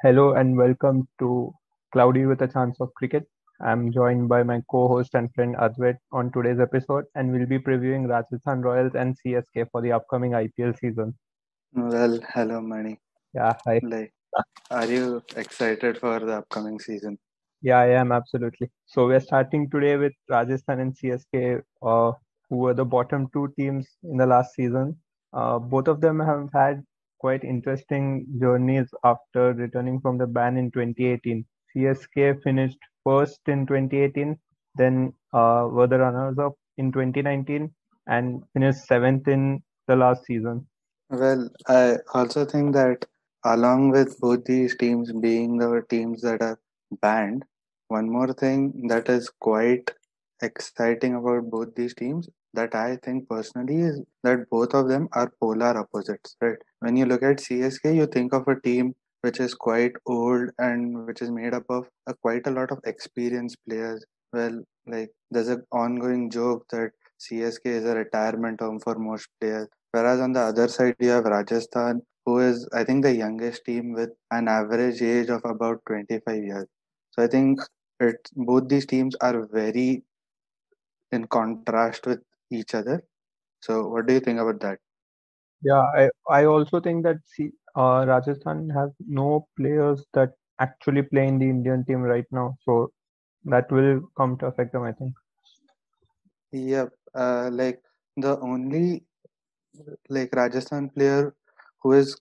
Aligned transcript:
Hello 0.00 0.34
and 0.34 0.56
welcome 0.56 1.08
to 1.18 1.52
Cloudy 1.92 2.24
with 2.24 2.40
a 2.42 2.46
Chance 2.46 2.76
of 2.80 2.94
Cricket. 2.94 3.26
I'm 3.60 3.90
joined 3.90 4.28
by 4.28 4.44
my 4.44 4.62
co-host 4.70 5.14
and 5.14 5.28
friend 5.34 5.56
Advait 5.56 5.96
on 6.12 6.30
today's 6.30 6.60
episode, 6.60 7.06
and 7.16 7.32
we'll 7.32 7.46
be 7.46 7.58
previewing 7.58 8.08
Rajasthan 8.08 8.62
Royals 8.62 8.92
and 8.94 9.16
CSK 9.18 9.66
for 9.72 9.82
the 9.82 9.90
upcoming 9.90 10.30
IPL 10.34 10.78
season. 10.78 11.18
Well, 11.74 12.20
hello, 12.32 12.60
Mani. 12.60 13.00
Yeah, 13.34 13.54
hi. 13.66 13.80
Like, 13.82 14.12
are 14.70 14.86
you 14.86 15.20
excited 15.34 15.98
for 15.98 16.20
the 16.20 16.38
upcoming 16.38 16.78
season? 16.78 17.18
Yeah, 17.60 17.78
I 17.78 17.88
am 17.88 18.12
absolutely. 18.12 18.70
So 18.86 19.08
we're 19.08 19.18
starting 19.18 19.68
today 19.68 19.96
with 19.96 20.12
Rajasthan 20.30 20.78
and 20.78 20.96
CSK, 20.96 21.60
uh, 21.82 22.12
who 22.48 22.56
were 22.58 22.74
the 22.74 22.84
bottom 22.84 23.26
two 23.32 23.52
teams 23.58 23.88
in 24.04 24.16
the 24.16 24.26
last 24.26 24.54
season. 24.54 24.96
Uh, 25.32 25.58
both 25.58 25.88
of 25.88 26.00
them 26.00 26.20
have 26.20 26.50
had 26.54 26.84
quite 27.18 27.44
interesting 27.44 28.26
journeys 28.40 28.88
after 29.04 29.52
returning 29.52 30.00
from 30.00 30.18
the 30.18 30.26
ban 30.26 30.56
in 30.56 30.70
2018. 30.70 31.44
CSK 31.74 32.42
finished 32.42 32.78
first 33.04 33.40
in 33.46 33.66
2018, 33.66 34.38
then 34.76 35.12
uh, 35.32 35.68
were 35.70 35.86
the 35.86 35.98
runners 35.98 36.38
up 36.38 36.54
in 36.76 36.92
2019 36.92 37.70
and 38.06 38.42
finished 38.52 38.86
seventh 38.86 39.28
in 39.28 39.62
the 39.86 39.96
last 39.96 40.24
season. 40.24 40.66
Well, 41.10 41.50
I 41.66 41.96
also 42.14 42.44
think 42.44 42.74
that 42.74 43.04
along 43.44 43.90
with 43.90 44.18
both 44.20 44.44
these 44.44 44.76
teams 44.76 45.12
being 45.12 45.58
the 45.58 45.82
teams 45.88 46.22
that 46.22 46.42
are 46.42 46.58
banned, 47.00 47.44
one 47.88 48.10
more 48.10 48.32
thing 48.32 48.88
that 48.88 49.08
is 49.08 49.30
quite 49.40 49.90
exciting 50.42 51.14
about 51.14 51.50
both 51.50 51.74
these 51.74 51.94
teams 51.94 52.28
that 52.58 52.74
I 52.74 52.96
think 53.04 53.28
personally 53.28 53.80
is 53.88 54.00
that 54.24 54.48
both 54.50 54.74
of 54.74 54.88
them 54.88 55.08
are 55.12 55.32
polar 55.40 55.74
opposites, 55.82 56.36
right? 56.40 56.58
When 56.80 56.96
you 56.96 57.06
look 57.06 57.22
at 57.22 57.38
CSK, 57.38 57.94
you 57.94 58.06
think 58.06 58.32
of 58.32 58.48
a 58.48 58.60
team 58.60 58.94
which 59.22 59.40
is 59.40 59.54
quite 59.54 59.92
old 60.06 60.50
and 60.58 61.06
which 61.06 61.22
is 61.22 61.30
made 61.30 61.54
up 61.54 61.64
of 61.68 61.88
a, 62.06 62.14
quite 62.14 62.46
a 62.46 62.50
lot 62.50 62.70
of 62.70 62.78
experienced 62.84 63.58
players. 63.68 64.04
Well, 64.32 64.62
like 64.86 65.10
there's 65.30 65.48
an 65.48 65.64
ongoing 65.72 66.30
joke 66.30 66.66
that 66.70 66.90
CSK 67.20 67.66
is 67.66 67.84
a 67.84 67.94
retirement 67.94 68.60
home 68.60 68.80
for 68.80 68.94
most 68.96 69.28
players. 69.40 69.68
Whereas 69.92 70.20
on 70.20 70.32
the 70.32 70.40
other 70.40 70.68
side, 70.68 70.96
you 71.00 71.08
have 71.10 71.24
Rajasthan, 71.24 72.02
who 72.26 72.38
is, 72.38 72.68
I 72.72 72.84
think, 72.84 73.02
the 73.04 73.14
youngest 73.14 73.64
team 73.64 73.92
with 73.92 74.10
an 74.30 74.48
average 74.48 75.02
age 75.02 75.30
of 75.30 75.42
about 75.44 75.80
25 75.86 76.36
years. 76.36 76.66
So 77.12 77.22
I 77.22 77.26
think 77.26 77.60
it, 78.00 78.16
both 78.36 78.68
these 78.68 78.86
teams 78.86 79.16
are 79.20 79.46
very 79.46 80.02
in 81.10 81.26
contrast 81.26 82.06
with 82.06 82.20
each 82.50 82.74
other. 82.74 83.02
So, 83.60 83.88
what 83.88 84.06
do 84.06 84.14
you 84.14 84.20
think 84.20 84.38
about 84.40 84.60
that? 84.60 84.78
Yeah, 85.62 85.84
I, 85.96 86.10
I 86.30 86.44
also 86.44 86.80
think 86.80 87.04
that 87.04 87.16
see, 87.26 87.50
uh, 87.76 88.04
Rajasthan 88.06 88.70
has 88.70 88.90
no 89.06 89.48
players 89.56 90.04
that 90.14 90.32
actually 90.60 91.02
play 91.02 91.26
in 91.26 91.38
the 91.38 91.46
Indian 91.48 91.84
team 91.84 92.02
right 92.02 92.26
now. 92.30 92.56
So 92.64 92.92
that 93.44 93.70
will 93.70 94.00
come 94.16 94.36
to 94.38 94.46
affect 94.46 94.72
them, 94.72 94.82
I 94.82 94.92
think. 94.92 95.14
Yep. 96.52 96.90
Uh, 97.14 97.50
like 97.52 97.80
the 98.16 98.38
only 98.40 99.04
like 100.08 100.34
Rajasthan 100.34 100.90
player 100.90 101.34
who 101.82 101.92
is 101.92 102.16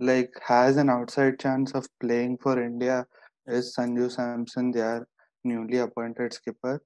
like 0.00 0.32
has 0.44 0.76
an 0.76 0.90
outside 0.90 1.38
chance 1.38 1.72
of 1.72 1.88
playing 2.00 2.38
for 2.38 2.62
India 2.62 3.06
is 3.46 3.74
Sanju 3.76 4.10
Samson, 4.10 4.72
their 4.72 5.06
newly 5.44 5.78
appointed 5.78 6.32
skipper. 6.32 6.82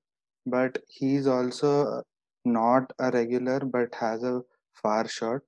But 0.47 0.79
he's 0.89 1.27
also 1.27 2.03
not 2.45 2.93
a 2.99 3.11
regular 3.11 3.61
but 3.61 3.95
has 3.95 4.23
a 4.23 4.43
far 4.75 5.09
shot. 5.09 5.41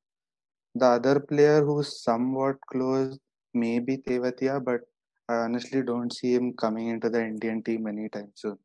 The 0.74 0.86
other 0.86 1.20
player 1.20 1.64
who's 1.64 2.02
somewhat 2.02 2.56
close 2.70 3.18
may 3.54 3.78
be 3.78 3.98
Tewatia, 3.98 4.64
but 4.64 4.80
I 5.28 5.34
honestly 5.34 5.82
don't 5.82 6.12
see 6.12 6.34
him 6.34 6.54
coming 6.54 6.88
into 6.88 7.10
the 7.10 7.22
Indian 7.22 7.62
team 7.62 7.86
anytime 7.86 8.32
soon. 8.34 8.58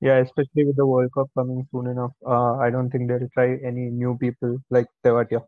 Yeah, 0.00 0.18
especially 0.18 0.66
with 0.66 0.76
the 0.76 0.86
World 0.86 1.10
Cup 1.14 1.28
coming 1.36 1.66
soon 1.72 1.86
enough. 1.86 2.12
Uh, 2.26 2.56
I 2.56 2.70
don't 2.70 2.90
think 2.90 3.08
they'll 3.08 3.28
try 3.32 3.56
any 3.64 3.90
new 3.90 4.18
people 4.18 4.58
like 4.70 4.86
Tewatia. 5.04 5.42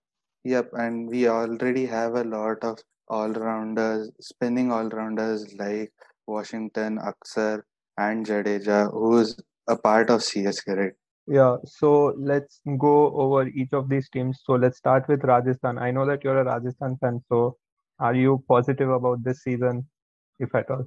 Yep, 0.44 0.70
and 0.74 1.08
we 1.08 1.28
already 1.28 1.86
have 1.86 2.14
a 2.14 2.24
lot 2.24 2.62
of 2.62 2.78
all-rounders, 3.08 4.10
spinning 4.20 4.72
all-rounders 4.72 5.54
like 5.58 5.92
Washington, 6.26 6.98
Axar, 6.98 7.62
and 7.98 8.24
Jadeja, 8.24 8.90
who's 8.92 9.36
a 9.68 9.76
part 9.76 10.10
of 10.10 10.20
CSK, 10.20 10.76
right? 10.76 10.92
Yeah, 11.28 11.56
so 11.64 12.14
let's 12.16 12.60
go 12.78 13.12
over 13.16 13.48
each 13.48 13.72
of 13.72 13.88
these 13.88 14.08
teams. 14.10 14.40
So 14.44 14.52
let's 14.52 14.78
start 14.78 15.08
with 15.08 15.24
Rajasthan. 15.24 15.76
I 15.76 15.90
know 15.90 16.06
that 16.06 16.22
you're 16.22 16.38
a 16.38 16.44
Rajasthan 16.44 16.98
fan, 16.98 17.20
so 17.28 17.56
are 17.98 18.14
you 18.14 18.44
positive 18.48 18.90
about 18.90 19.24
this 19.24 19.42
season, 19.42 19.88
if 20.38 20.54
at 20.54 20.70
all? 20.70 20.84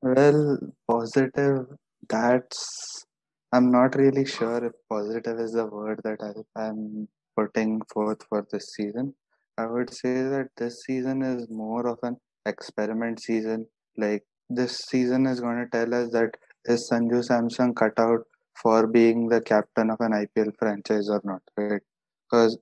Well, 0.00 0.58
positive, 0.90 1.66
that's. 2.08 3.04
I'm 3.52 3.70
not 3.70 3.94
really 3.96 4.24
sure 4.24 4.64
if 4.64 4.72
positive 4.88 5.38
is 5.38 5.52
the 5.52 5.66
word 5.66 6.00
that 6.04 6.20
I, 6.22 6.62
I'm 6.62 7.06
putting 7.36 7.82
forth 7.92 8.22
for 8.30 8.46
this 8.50 8.72
season. 8.72 9.14
I 9.58 9.66
would 9.66 9.92
say 9.92 10.22
that 10.22 10.48
this 10.56 10.84
season 10.86 11.22
is 11.22 11.50
more 11.50 11.86
of 11.86 11.98
an 12.02 12.16
experiment 12.46 13.20
season. 13.20 13.66
Like, 13.98 14.24
this 14.48 14.78
season 14.78 15.26
is 15.26 15.40
going 15.40 15.58
to 15.58 15.68
tell 15.68 15.94
us 15.94 16.10
that 16.12 16.30
is 16.64 16.88
Sanju 16.90 17.22
Samson 17.22 17.74
cut 17.74 17.98
out 17.98 18.22
for 18.60 18.86
being 18.86 19.28
the 19.28 19.40
captain 19.40 19.90
of 19.90 20.00
an 20.00 20.12
IPL 20.12 20.52
franchise 20.58 21.08
or 21.08 21.20
not, 21.24 21.42
right? 21.56 21.82
Because 22.30 22.58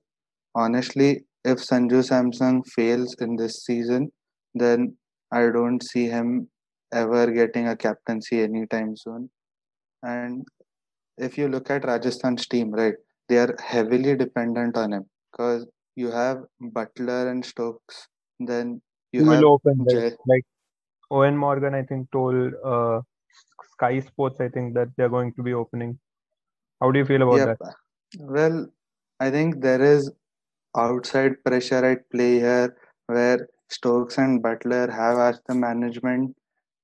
honestly, 0.55 1.25
if 1.43 1.59
Sanju 1.59 2.03
Samson 2.03 2.63
fails 2.63 3.15
in 3.19 3.35
this 3.35 3.65
season, 3.65 4.11
then 4.53 4.95
I 5.31 5.49
don't 5.49 5.81
see 5.81 6.07
him 6.07 6.49
ever 6.93 7.31
getting 7.31 7.67
a 7.67 7.75
captaincy 7.75 8.41
anytime 8.41 8.95
soon. 8.95 9.29
And 10.03 10.45
if 11.17 11.37
you 11.37 11.47
look 11.47 11.69
at 11.69 11.85
Rajasthan's 11.85 12.47
team, 12.47 12.71
right, 12.71 12.95
they 13.29 13.37
are 13.37 13.55
heavily 13.63 14.15
dependent 14.15 14.75
on 14.77 14.93
him 14.93 15.05
because 15.31 15.65
you 15.95 16.11
have 16.11 16.43
Buttler 16.61 17.31
and 17.31 17.45
Stokes, 17.45 18.07
then 18.39 18.81
you 19.11 19.25
will 19.25 19.45
open? 19.45 19.85
Jay. 19.89 20.11
Like 20.25 20.43
Eoin 21.11 21.35
Morgan, 21.35 21.75
I 21.75 21.83
think, 21.83 22.11
told 22.11 22.53
uh, 22.63 23.01
Sky 23.81 23.99
Sports, 23.99 24.41
I 24.41 24.49
think, 24.49 24.73
that 24.75 24.89
they're 24.97 25.09
going 25.09 25.33
to 25.35 25.43
be 25.43 25.53
opening. 25.53 25.99
How 26.81 26.91
do 26.91 26.99
you 26.99 27.05
feel 27.05 27.23
about 27.23 27.37
Yep. 27.37 27.59
that? 27.59 27.75
Well, 28.19 28.71
I 29.19 29.31
think 29.31 29.61
there 29.61 29.81
is 29.81 30.11
outside 30.77 31.43
pressure 31.45 31.85
at 31.85 32.09
play 32.11 32.39
here 32.39 32.77
where 33.07 33.47
Stokes 33.69 34.17
and 34.17 34.43
Buttler 34.43 34.89
have 34.91 35.17
asked 35.17 35.43
the 35.47 35.55
management 35.55 36.35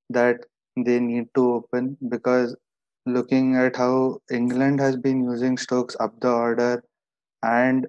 that 0.09 0.46
they 0.78 1.00
need 1.00 1.28
to 1.35 1.53
open 1.53 1.97
because 2.09 2.56
looking 3.06 3.56
at 3.56 3.75
how 3.78 4.22
England 4.31 4.79
has 4.79 4.97
been 4.97 5.24
using 5.24 5.58
Stokes 5.58 5.97
up 6.00 6.19
the 6.22 6.31
order 6.31 6.84
and 7.44 7.88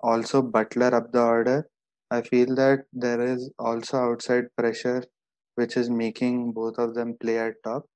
also 0.00 0.42
Buttler 0.42 0.92
up 0.94 1.12
the 1.12 1.22
order, 1.22 1.68
I 2.10 2.22
feel 2.22 2.54
that 2.56 2.86
there 2.92 3.20
is 3.22 3.50
also 3.58 3.98
outside 3.98 4.54
pressure 4.56 5.04
which 5.56 5.76
is 5.76 5.90
making 5.90 6.52
both 6.52 6.78
of 6.78 6.94
them 6.94 7.16
play 7.20 7.38
at 7.38 7.62
top. 7.64 7.89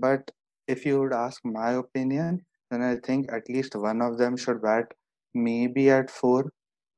But 0.00 0.30
if 0.68 0.86
you 0.86 1.00
would 1.00 1.12
ask 1.12 1.40
my 1.44 1.72
opinion, 1.72 2.44
then 2.70 2.82
I 2.82 2.96
think 2.96 3.32
at 3.32 3.48
least 3.48 3.74
one 3.76 4.02
of 4.02 4.18
them 4.18 4.36
should 4.36 4.62
bat 4.62 4.92
maybe 5.34 5.90
at 5.90 6.10
four 6.10 6.52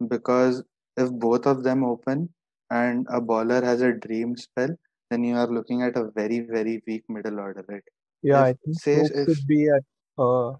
because 0.09 0.63
if 0.97 1.11
both 1.11 1.47
of 1.47 1.63
them 1.65 1.85
open 1.85 2.29
and 2.71 3.07
a 3.11 3.21
bowler 3.21 3.63
has 3.63 3.81
a 3.83 3.93
dream 3.93 4.37
spell, 4.37 4.71
then 5.11 5.25
you 5.25 5.37
are 5.37 5.47
looking 5.47 5.83
at 5.83 5.97
a 5.97 6.11
very, 6.15 6.41
very 6.41 6.83
weak 6.87 7.05
middle 7.09 7.41
order, 7.41 7.65
right? 7.69 7.83
Yeah, 8.23 8.43
I 8.43 8.53
think 8.53 8.79
say 8.81 9.01
if 9.01 9.29
should 9.29 9.47
be 9.47 9.69
at 9.69 9.83
uh, 10.19 10.53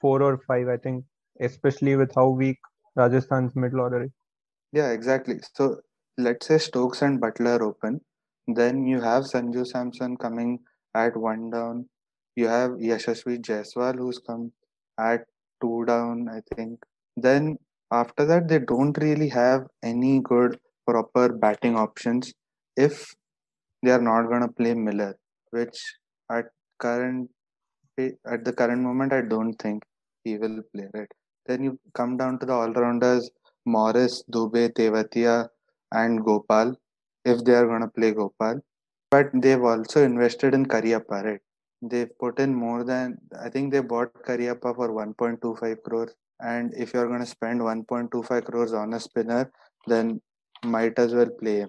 four 0.00 0.22
or 0.22 0.38
five, 0.46 0.68
I 0.68 0.76
think, 0.76 1.04
especially 1.40 1.96
with 1.96 2.14
how 2.14 2.28
weak 2.28 2.58
Rajasthan's 2.96 3.54
middle 3.54 3.80
order 3.80 4.04
is. 4.04 4.10
yeah, 4.72 4.90
exactly. 4.90 5.40
So 5.54 5.80
let's 6.18 6.46
say 6.46 6.58
Stokes 6.58 7.02
and 7.02 7.20
Buttler 7.20 7.60
open, 7.60 8.00
then 8.46 8.86
you 8.86 9.00
have 9.00 9.24
Sanju 9.24 9.66
Samson 9.66 10.16
coming 10.16 10.60
at 10.94 11.16
one 11.16 11.50
down. 11.50 11.88
You 12.36 12.48
have 12.48 12.72
Yashasvi 12.72 13.40
Jaiswal 13.40 13.96
who's 13.98 14.18
come 14.18 14.52
at 14.98 15.26
two 15.60 15.84
down, 15.86 16.28
I 16.28 16.40
think. 16.54 16.80
Then 17.16 17.58
after 17.92 18.24
that, 18.26 18.48
they 18.48 18.58
don't 18.58 18.96
really 18.98 19.28
have 19.28 19.66
any 19.82 20.20
good 20.20 20.58
proper 20.86 21.28
batting 21.32 21.76
options 21.76 22.32
if 22.76 23.14
they 23.82 23.90
are 23.90 24.00
not 24.00 24.28
going 24.28 24.42
to 24.42 24.48
play 24.48 24.74
Miller, 24.74 25.16
which 25.50 25.78
at 26.30 26.46
current 26.78 27.30
at 27.98 28.44
the 28.44 28.52
current 28.52 28.82
moment 28.82 29.12
I 29.12 29.20
don't 29.22 29.54
think 29.54 29.84
he 30.24 30.38
will 30.38 30.62
play. 30.74 30.86
Right. 30.94 31.12
Then 31.46 31.64
you 31.64 31.78
come 31.94 32.16
down 32.16 32.38
to 32.38 32.46
the 32.46 32.52
all 32.52 32.72
rounders 32.72 33.30
Morris, 33.66 34.24
Dube, 34.32 34.72
Tewatia, 34.72 35.48
and 35.92 36.24
Gopal 36.24 36.74
if 37.24 37.44
they 37.44 37.54
are 37.54 37.66
going 37.66 37.82
to 37.82 37.88
play 37.88 38.12
Gopal. 38.12 38.60
But 39.10 39.30
they've 39.34 39.62
also 39.62 40.02
invested 40.02 40.54
in 40.54 40.66
Kariappa, 40.66 41.24
right? 41.24 41.40
They've 41.82 42.16
put 42.18 42.38
in 42.38 42.54
more 42.54 42.84
than 42.84 43.18
I 43.38 43.48
think 43.48 43.72
they 43.72 43.80
bought 43.80 44.14
Kariappa 44.24 44.74
for 44.76 44.88
1.25 44.90 45.82
crores. 45.82 46.14
And 46.40 46.72
if 46.74 46.94
you're 46.94 47.08
going 47.08 47.20
to 47.20 47.26
spend 47.26 47.60
1.25 47.60 48.44
crores 48.44 48.72
on 48.72 48.94
a 48.94 49.00
spinner, 49.00 49.52
then 49.86 50.20
might 50.64 50.98
as 50.98 51.14
well 51.14 51.30
play. 51.40 51.66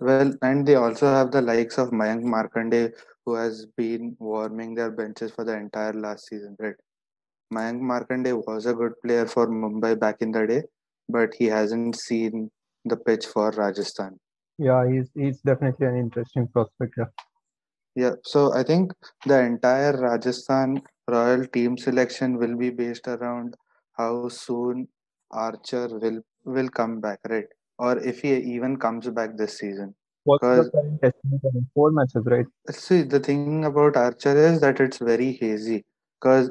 Well, 0.00 0.32
and 0.42 0.66
they 0.66 0.74
also 0.74 1.06
have 1.06 1.30
the 1.30 1.42
likes 1.42 1.78
of 1.78 1.90
Mayank 1.90 2.24
Markande, 2.24 2.92
who 3.24 3.34
has 3.34 3.66
been 3.76 4.16
warming 4.18 4.74
their 4.74 4.90
benches 4.90 5.30
for 5.30 5.44
the 5.44 5.56
entire 5.56 5.92
last 5.92 6.26
season, 6.26 6.56
right? 6.58 6.74
Mayank 7.52 7.80
Markande 7.80 8.32
was 8.46 8.66
a 8.66 8.74
good 8.74 8.94
player 9.04 9.26
for 9.26 9.46
Mumbai 9.46 10.00
back 10.00 10.16
in 10.20 10.32
the 10.32 10.46
day, 10.46 10.62
but 11.08 11.34
he 11.34 11.46
hasn't 11.46 11.96
seen 11.96 12.50
the 12.84 12.96
pitch 12.96 13.26
for 13.26 13.50
Rajasthan. 13.50 14.18
Yeah, 14.58 14.88
he's 14.90 15.10
he's 15.14 15.40
definitely 15.40 15.86
an 15.86 15.96
interesting 15.96 16.48
prospect. 16.48 16.94
Yeah. 16.96 17.04
Yeah, 17.94 18.12
so 18.24 18.54
I 18.54 18.62
think 18.62 18.92
the 19.26 19.40
entire 19.40 19.92
Rajasthan 19.92 20.82
Royal 21.08 21.46
team 21.46 21.76
selection 21.76 22.38
will 22.38 22.56
be 22.56 22.70
based 22.70 23.06
around 23.06 23.54
how 23.98 24.28
soon 24.28 24.88
Archer 25.30 25.88
will 25.98 26.20
will 26.44 26.68
come 26.68 27.00
back, 27.00 27.20
right? 27.28 27.46
Or 27.78 27.98
if 27.98 28.22
he 28.22 28.34
even 28.36 28.76
comes 28.78 29.08
back 29.08 29.36
this 29.36 29.58
season. 29.58 29.94
What's 30.24 30.42
the 30.42 30.70
current 30.70 31.00
estimate? 31.02 31.64
Four 31.74 31.90
matches, 31.90 32.24
right? 32.26 32.46
see, 32.70 33.02
the 33.02 33.20
thing 33.20 33.64
about 33.64 33.96
Archer 33.96 34.36
is 34.36 34.60
that 34.60 34.80
it's 34.80 34.98
very 34.98 35.32
hazy. 35.32 35.84
Because 36.20 36.50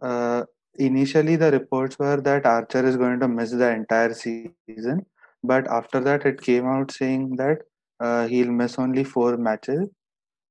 uh, 0.00 0.44
initially 0.76 1.36
the 1.36 1.50
reports 1.50 1.98
were 1.98 2.20
that 2.20 2.46
Archer 2.46 2.86
is 2.86 2.96
going 2.96 3.20
to 3.20 3.28
miss 3.28 3.50
the 3.50 3.70
entire 3.70 4.14
season, 4.14 5.04
but 5.42 5.66
after 5.66 6.00
that 6.00 6.24
it 6.24 6.40
came 6.40 6.66
out 6.66 6.92
saying 6.92 7.36
that 7.36 7.58
uh, 8.00 8.26
he'll 8.28 8.52
miss 8.52 8.78
only 8.78 9.02
four 9.02 9.36
matches 9.36 9.88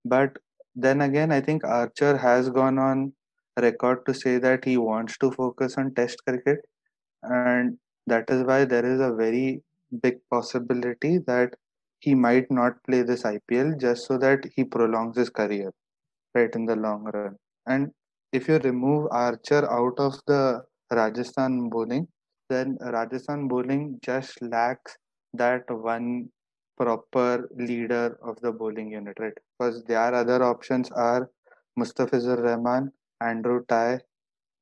but 0.10 0.38
then 0.76 1.02
again, 1.02 1.32
I 1.32 1.42
think 1.42 1.64
Archer 1.64 2.18
has 2.18 2.50
gone 2.50 2.78
on 2.80 3.14
record 3.60 4.06
to 4.06 4.14
say 4.14 4.38
that 4.40 4.66
he 4.66 4.78
wants 4.78 5.18
to 5.20 5.32
focus 5.32 5.78
on 5.78 5.94
Test 5.96 6.24
cricket, 6.26 6.60
and 7.24 7.78
that 8.08 8.30
is 8.30 8.44
why 8.44 8.66
there 8.66 8.86
is 8.86 9.00
a 9.02 9.14
very 9.14 9.64
big 10.02 10.18
possibility 10.32 11.20
that 11.28 11.54
he 12.00 12.16
might 12.16 12.50
not 12.52 12.84
play 12.86 13.04
this 13.04 13.24
IPL 13.26 13.76
just 13.76 14.08
so 14.08 14.18
that 14.20 14.46
he 14.56 14.64
prolongs 14.64 15.18
his 15.18 15.30
career, 15.30 15.72
right, 16.36 16.54
in 16.56 16.66
the 16.66 16.76
long 16.76 17.04
run. 17.14 17.36
And 17.68 17.92
if 18.32 18.48
you 18.48 18.58
remove 18.60 19.08
Archer 19.12 19.70
out 19.72 20.00
of 20.00 20.20
the 20.28 20.64
Rajasthan 20.92 21.70
bowling, 21.70 22.08
then 22.50 22.78
Rajasthan 22.82 23.48
bowling 23.48 24.00
just 24.04 24.42
lacks 24.42 24.98
that 25.34 25.64
one 25.70 26.30
proper 26.78 27.50
leader 27.58 28.18
of 28.24 28.40
the 28.42 28.52
bowling 28.52 28.92
unit, 28.92 29.18
right? 29.20 29.38
Because 29.58 29.84
their 29.86 30.14
other 30.14 30.44
options 30.44 30.92
are 30.92 31.30
Mustafizur 31.80 32.44
Rahman, 32.44 32.92
Andrew 33.22 33.64
Tye, 33.68 34.00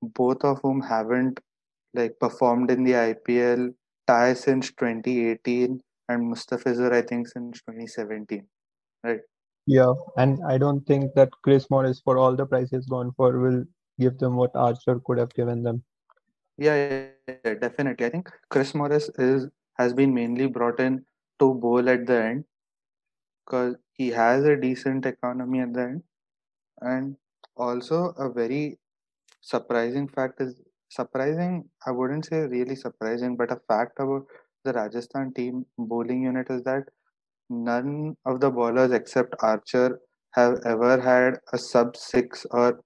both 0.01 0.43
of 0.43 0.59
whom 0.61 0.81
haven't 0.81 1.39
like 1.93 2.19
performed 2.19 2.71
in 2.71 2.83
the 2.83 2.93
IPL. 2.93 3.73
Tye 4.07 4.33
since 4.33 4.69
2018 4.69 5.81
and 6.09 6.31
Mustafizur 6.31 6.93
I 6.93 7.01
think 7.01 7.27
since 7.27 7.59
2017, 7.61 8.45
right? 9.03 9.19
Yeah, 9.65 9.93
and 10.17 10.39
I 10.47 10.59
don't 10.59 10.85
think 10.85 11.15
that 11.15 11.29
Chris 11.41 11.69
Morris, 11.71 11.99
for 11.99 12.19
all 12.19 12.35
the 12.35 12.45
price 12.45 12.69
he's 12.69 12.85
gone 12.85 13.11
for, 13.17 13.39
will 13.39 13.65
give 13.99 14.19
them 14.19 14.35
what 14.35 14.51
Archer 14.55 14.99
could 15.03 15.17
have 15.17 15.33
given 15.33 15.63
them. 15.63 15.83
Yeah, 16.57 16.75
yeah, 17.27 17.35
yeah, 17.43 17.53
definitely. 17.55 18.05
I 18.05 18.09
think 18.09 18.29
Chris 18.49 18.75
Morris 18.75 19.09
is 19.17 19.49
has 19.77 19.93
been 19.93 20.13
mainly 20.13 20.45
brought 20.45 20.79
in 20.79 21.03
to 21.39 21.53
bowl 21.55 21.89
at 21.89 22.05
the 22.05 22.23
end 22.23 22.45
because 23.45 23.75
he 23.93 24.09
has 24.09 24.43
a 24.45 24.55
decent 24.57 25.05
economy 25.05 25.61
at 25.61 25.73
the 25.73 25.81
end, 25.81 26.03
and 26.81 27.17
also 27.57 28.13
a 28.17 28.29
very 28.29 28.79
surprising 29.41 30.07
fact 30.07 30.41
is 30.41 30.61
surprising. 30.89 31.69
I 31.87 31.91
wouldn't 31.91 32.25
say 32.25 32.39
really 32.41 32.75
surprising, 32.75 33.35
but 33.37 33.51
a 33.51 33.61
fact 33.67 33.99
about 33.99 34.25
the 34.65 34.73
Rajasthan 34.73 35.33
team 35.33 35.65
bowling 35.77 36.23
unit 36.23 36.47
is 36.49 36.63
that 36.63 36.83
none 37.49 38.17
of 38.25 38.39
the 38.41 38.51
bowlers 38.51 38.91
except 38.91 39.35
Archer 39.41 39.99
have 40.31 40.59
ever 40.65 40.99
had 41.01 41.39
a 41.53 41.57
sub 41.57 41.97
six 41.97 42.45
or 42.51 42.81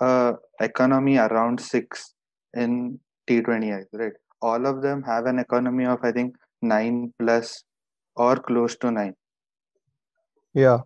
a 0.00 0.34
economy 0.60 1.18
around 1.18 1.60
six 1.60 2.14
in 2.54 2.98
T20I, 3.26 3.84
right? 3.92 4.12
All 4.42 4.66
of 4.66 4.82
them 4.82 5.02
have 5.02 5.26
an 5.26 5.38
economy 5.38 5.84
of 5.86 6.00
I 6.02 6.12
think 6.12 6.36
nine 6.62 7.12
plus 7.18 7.64
or 8.16 8.36
close 8.36 8.76
to 8.78 8.90
nine. 8.90 9.14
Yeah, 10.56 10.78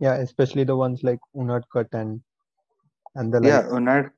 yeah, 0.00 0.14
especially 0.14 0.64
the 0.64 0.74
ones 0.74 1.04
like 1.04 1.20
Unadkat 1.36 1.94
and 1.94 2.20
and 3.14 3.32
the 3.32 3.40
Yeah, 3.40 3.58
like. 3.58 3.80
Unad 3.80 4.10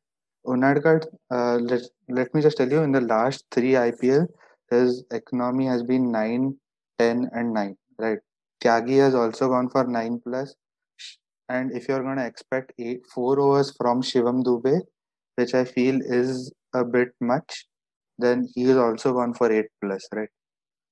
Unadkat, 0.46 1.04
uh, 1.30 1.56
let 1.56 1.82
let 2.08 2.34
me 2.34 2.40
just 2.40 2.56
tell 2.56 2.70
you, 2.70 2.80
in 2.82 2.92
the 2.92 3.02
last 3.02 3.44
three 3.50 3.72
IPL, 3.72 4.26
his 4.70 5.04
economy 5.10 5.66
has 5.66 5.82
been 5.82 6.10
nine, 6.10 6.56
ten, 6.98 7.28
and 7.32 7.52
nine. 7.52 7.76
Right. 7.98 8.18
Tyagi 8.64 8.96
has 8.98 9.14
also 9.14 9.48
gone 9.48 9.68
for 9.68 9.84
nine 9.84 10.22
plus, 10.26 10.54
and 11.50 11.70
if 11.76 11.86
you're 11.86 12.02
going 12.02 12.16
to 12.16 12.26
expect 12.26 12.72
eight 12.78 13.02
four 13.14 13.38
overs 13.38 13.74
from 13.76 14.00
Shivam 14.00 14.42
Dube, 14.42 14.80
which 15.36 15.52
I 15.52 15.64
feel 15.66 16.00
is 16.00 16.50
a 16.74 16.82
bit 16.82 17.10
much, 17.20 17.66
then 18.18 18.48
he 18.54 18.64
is 18.64 18.78
also 18.78 19.12
gone 19.12 19.34
for 19.34 19.52
eight 19.52 19.68
plus. 19.82 20.08
Right. 20.14 20.30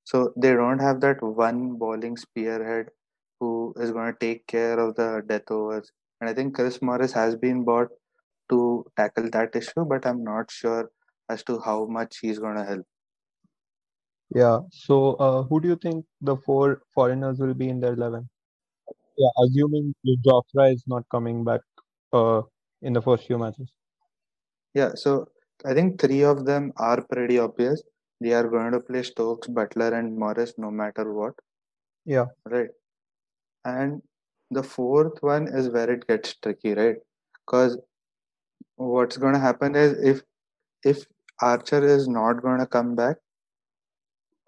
So 0.04 0.34
they 0.36 0.52
don't 0.52 0.80
have 0.80 1.00
that 1.00 1.22
one 1.22 1.78
bowling 1.78 2.18
spearhead 2.18 2.88
who 3.40 3.74
is 3.78 3.92
going 3.92 4.12
to 4.12 4.18
take 4.18 4.46
care 4.46 4.78
of 4.78 4.94
the 4.96 5.22
death 5.26 5.50
overs. 5.50 5.90
And 6.20 6.30
I 6.30 6.34
think 6.34 6.54
Chris 6.54 6.80
Morris 6.82 7.12
has 7.12 7.36
been 7.36 7.64
bought 7.64 7.88
to 8.50 8.84
tackle 8.96 9.30
that 9.30 9.54
issue, 9.56 9.84
but 9.86 10.06
I'm 10.06 10.22
not 10.24 10.50
sure 10.50 10.90
as 11.28 11.42
to 11.44 11.60
how 11.60 11.86
much 11.86 12.18
he's 12.20 12.38
going 12.38 12.56
to 12.56 12.64
help. 12.64 12.86
Yeah. 14.34 14.60
So, 14.72 15.14
uh, 15.14 15.42
who 15.44 15.60
do 15.60 15.68
you 15.68 15.76
think 15.76 16.04
the 16.20 16.36
four 16.36 16.82
foreigners 16.94 17.38
will 17.38 17.54
be 17.54 17.68
in 17.68 17.80
their 17.80 17.94
11? 17.94 18.28
Yeah, 19.16 19.28
assuming 19.44 19.94
Jofra 20.26 20.72
is 20.74 20.84
not 20.86 21.04
coming 21.10 21.44
back 21.44 21.60
uh, 22.12 22.42
in 22.82 22.92
the 22.92 23.02
first 23.02 23.26
few 23.26 23.38
matches. 23.38 23.70
Yeah, 24.74 24.92
so 24.94 25.28
I 25.64 25.74
think 25.74 26.00
three 26.00 26.22
of 26.22 26.44
them 26.44 26.72
are 26.76 27.02
pretty 27.02 27.38
obvious. 27.38 27.82
They 28.20 28.32
are 28.32 28.48
going 28.48 28.72
to 28.72 28.80
play 28.80 29.02
Stokes, 29.02 29.48
Buttler, 29.48 29.92
and 29.98 30.16
Morris 30.16 30.54
no 30.58 30.70
matter 30.70 31.12
what, 31.12 31.34
Yeah. 32.04 32.26
right? 32.46 32.70
And 33.66 34.02
the 34.50 34.62
fourth 34.62 35.22
one 35.22 35.48
is 35.48 35.68
where 35.68 35.90
it 35.90 36.06
gets 36.08 36.34
tricky, 36.36 36.72
right? 36.74 36.96
Because 37.46 37.78
what's 38.76 39.18
going 39.18 39.34
to 39.34 39.40
happen 39.40 39.74
is 39.74 39.92
if 40.02 40.22
if 40.84 41.06
Archer 41.42 41.84
is 41.84 42.08
not 42.08 42.42
going 42.42 42.60
to 42.60 42.66
come 42.66 42.94
back, 42.96 43.18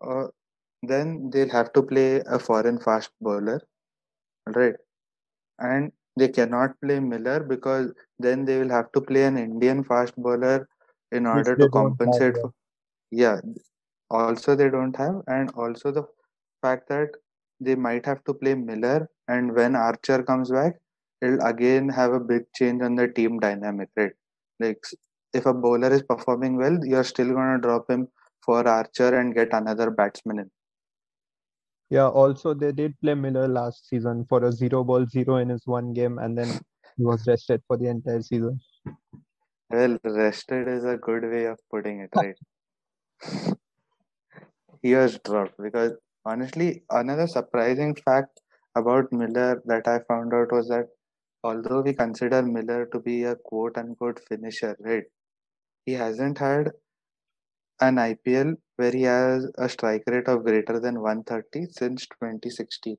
uh, 0.03 0.27
then 0.83 1.31
they'll 1.31 1.51
have 1.51 1.73
to 1.75 1.83
play 1.83 2.21
a 2.27 2.39
foreign 2.39 2.79
fast 2.81 3.11
bowler, 3.21 3.61
right? 4.47 4.75
And 5.59 5.93
they 6.17 6.29
cannot 6.29 6.81
play 6.81 7.01
Miller 7.01 7.41
because 7.41 7.93
then 8.19 8.45
they 8.45 8.59
will 8.59 8.71
have 8.71 8.93
to 8.93 9.01
play 9.01 9.25
an 9.25 9.39
Indian 9.39 9.85
fast 9.85 10.17
bowler 10.17 10.69
in 11.13 11.27
order 11.27 11.57
to 11.57 11.69
compensate 11.69 12.39
for. 12.39 12.53
Yeah, 13.11 13.41
also 14.11 14.57
they 14.57 14.71
don't 14.71 14.97
have, 14.97 15.23
and 15.29 15.51
also 15.53 15.93
the 15.93 16.05
fact 16.63 16.89
that 16.91 17.11
they 17.61 17.75
might 17.75 18.07
have 18.07 18.23
to 18.25 18.35
play 18.35 18.55
Miller, 18.55 19.09
and 19.29 19.55
when 19.55 19.77
Archer 19.77 20.23
comes 20.23 20.51
back, 20.51 20.75
it'll 21.21 21.41
again 21.45 21.89
have 21.89 22.13
a 22.13 22.21
big 22.21 22.43
change 22.55 22.83
on 22.83 22.95
the 22.95 23.09
team 23.09 23.39
dynamic, 23.39 23.89
right? 23.97 24.13
Like 24.61 24.83
if 25.33 25.47
a 25.47 25.55
bowler 25.55 25.93
is 25.93 26.03
performing 26.03 26.57
well, 26.57 26.79
you're 26.85 27.05
still 27.05 27.33
gonna 27.33 27.61
drop 27.61 27.91
him 27.91 28.09
for 28.45 28.67
Archer 28.67 29.19
and 29.19 29.35
get 29.35 29.53
another 29.53 29.91
batsman 29.91 30.41
in. 30.41 30.51
Yeah. 31.91 32.09
Also, 32.09 32.55
they 32.55 32.73
did 32.73 32.99
play 33.01 33.15
Miller 33.15 33.49
last 33.49 33.89
season 33.89 34.27
for 34.29 34.45
a 34.45 34.53
zero 34.53 34.85
ball 34.85 35.07
zero 35.07 35.37
in 35.37 35.49
his 35.49 35.67
one 35.67 35.93
game, 35.93 36.19
and 36.19 36.37
then 36.37 36.49
he 36.97 37.05
was 37.05 37.27
rested 37.27 37.63
for 37.67 37.77
the 37.77 37.89
entire 37.89 38.23
season. 38.23 38.61
Well, 39.71 39.99
rested 40.05 40.69
is 40.69 40.85
a 40.85 40.97
good 40.97 41.25
way 41.25 41.45
of 41.47 41.59
putting 41.71 42.01
it, 42.01 42.11
right? 42.15 42.37
He 44.81 44.95
was 44.95 45.19
dropped 45.19 45.61
because 45.61 45.93
honestly, 46.29 46.83
another 46.91 47.27
surprising 47.27 47.95
fact 47.95 48.41
about 48.77 49.13
Miller 49.13 49.63
that 49.67 49.89
I 49.89 50.01
found 50.09 50.35
out 50.35 50.53
was 50.53 50.69
that 50.69 50.87
although 51.43 51.81
we 51.81 51.93
consider 51.93 52.43
Miller 52.43 52.87
to 52.93 53.01
be 53.01 53.25
a 53.25 53.37
quote 53.37 53.79
unquote 53.79 54.21
finisher, 54.29 54.77
right? 54.81 55.05
He 55.87 55.93
hasn't 55.93 56.39
had 56.39 56.71
an 57.81 57.97
IPL 57.97 58.55
where 58.77 58.93
he 58.93 59.03
has 59.03 59.47
a 59.59 59.69
strike 59.69 60.05
rate 60.07 60.29
of 60.29 60.45
greater 60.45 60.79
than 60.81 61.01
130 61.01 61.67
since 61.73 62.07
2016. 62.07 62.97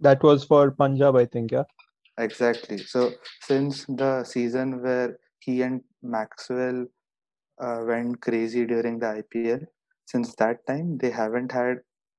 That 0.00 0.22
was 0.22 0.44
for 0.44 0.70
Punjab, 0.70 1.16
I 1.16 1.24
think. 1.24 1.52
Yeah. 1.52 1.64
Exactly. 2.18 2.78
So 2.78 3.12
since 3.42 3.84
the 3.86 4.24
season 4.24 4.82
where 4.82 5.18
he 5.40 5.62
and 5.62 5.82
Maxwell 6.02 6.86
uh, 7.60 7.80
went 7.86 8.20
crazy 8.20 8.66
during 8.66 8.98
the 8.98 9.22
IPL, 9.22 9.64
since 10.06 10.34
that 10.36 10.66
time 10.66 10.98
they 10.98 11.10
haven't 11.10 11.52
had 11.52 11.78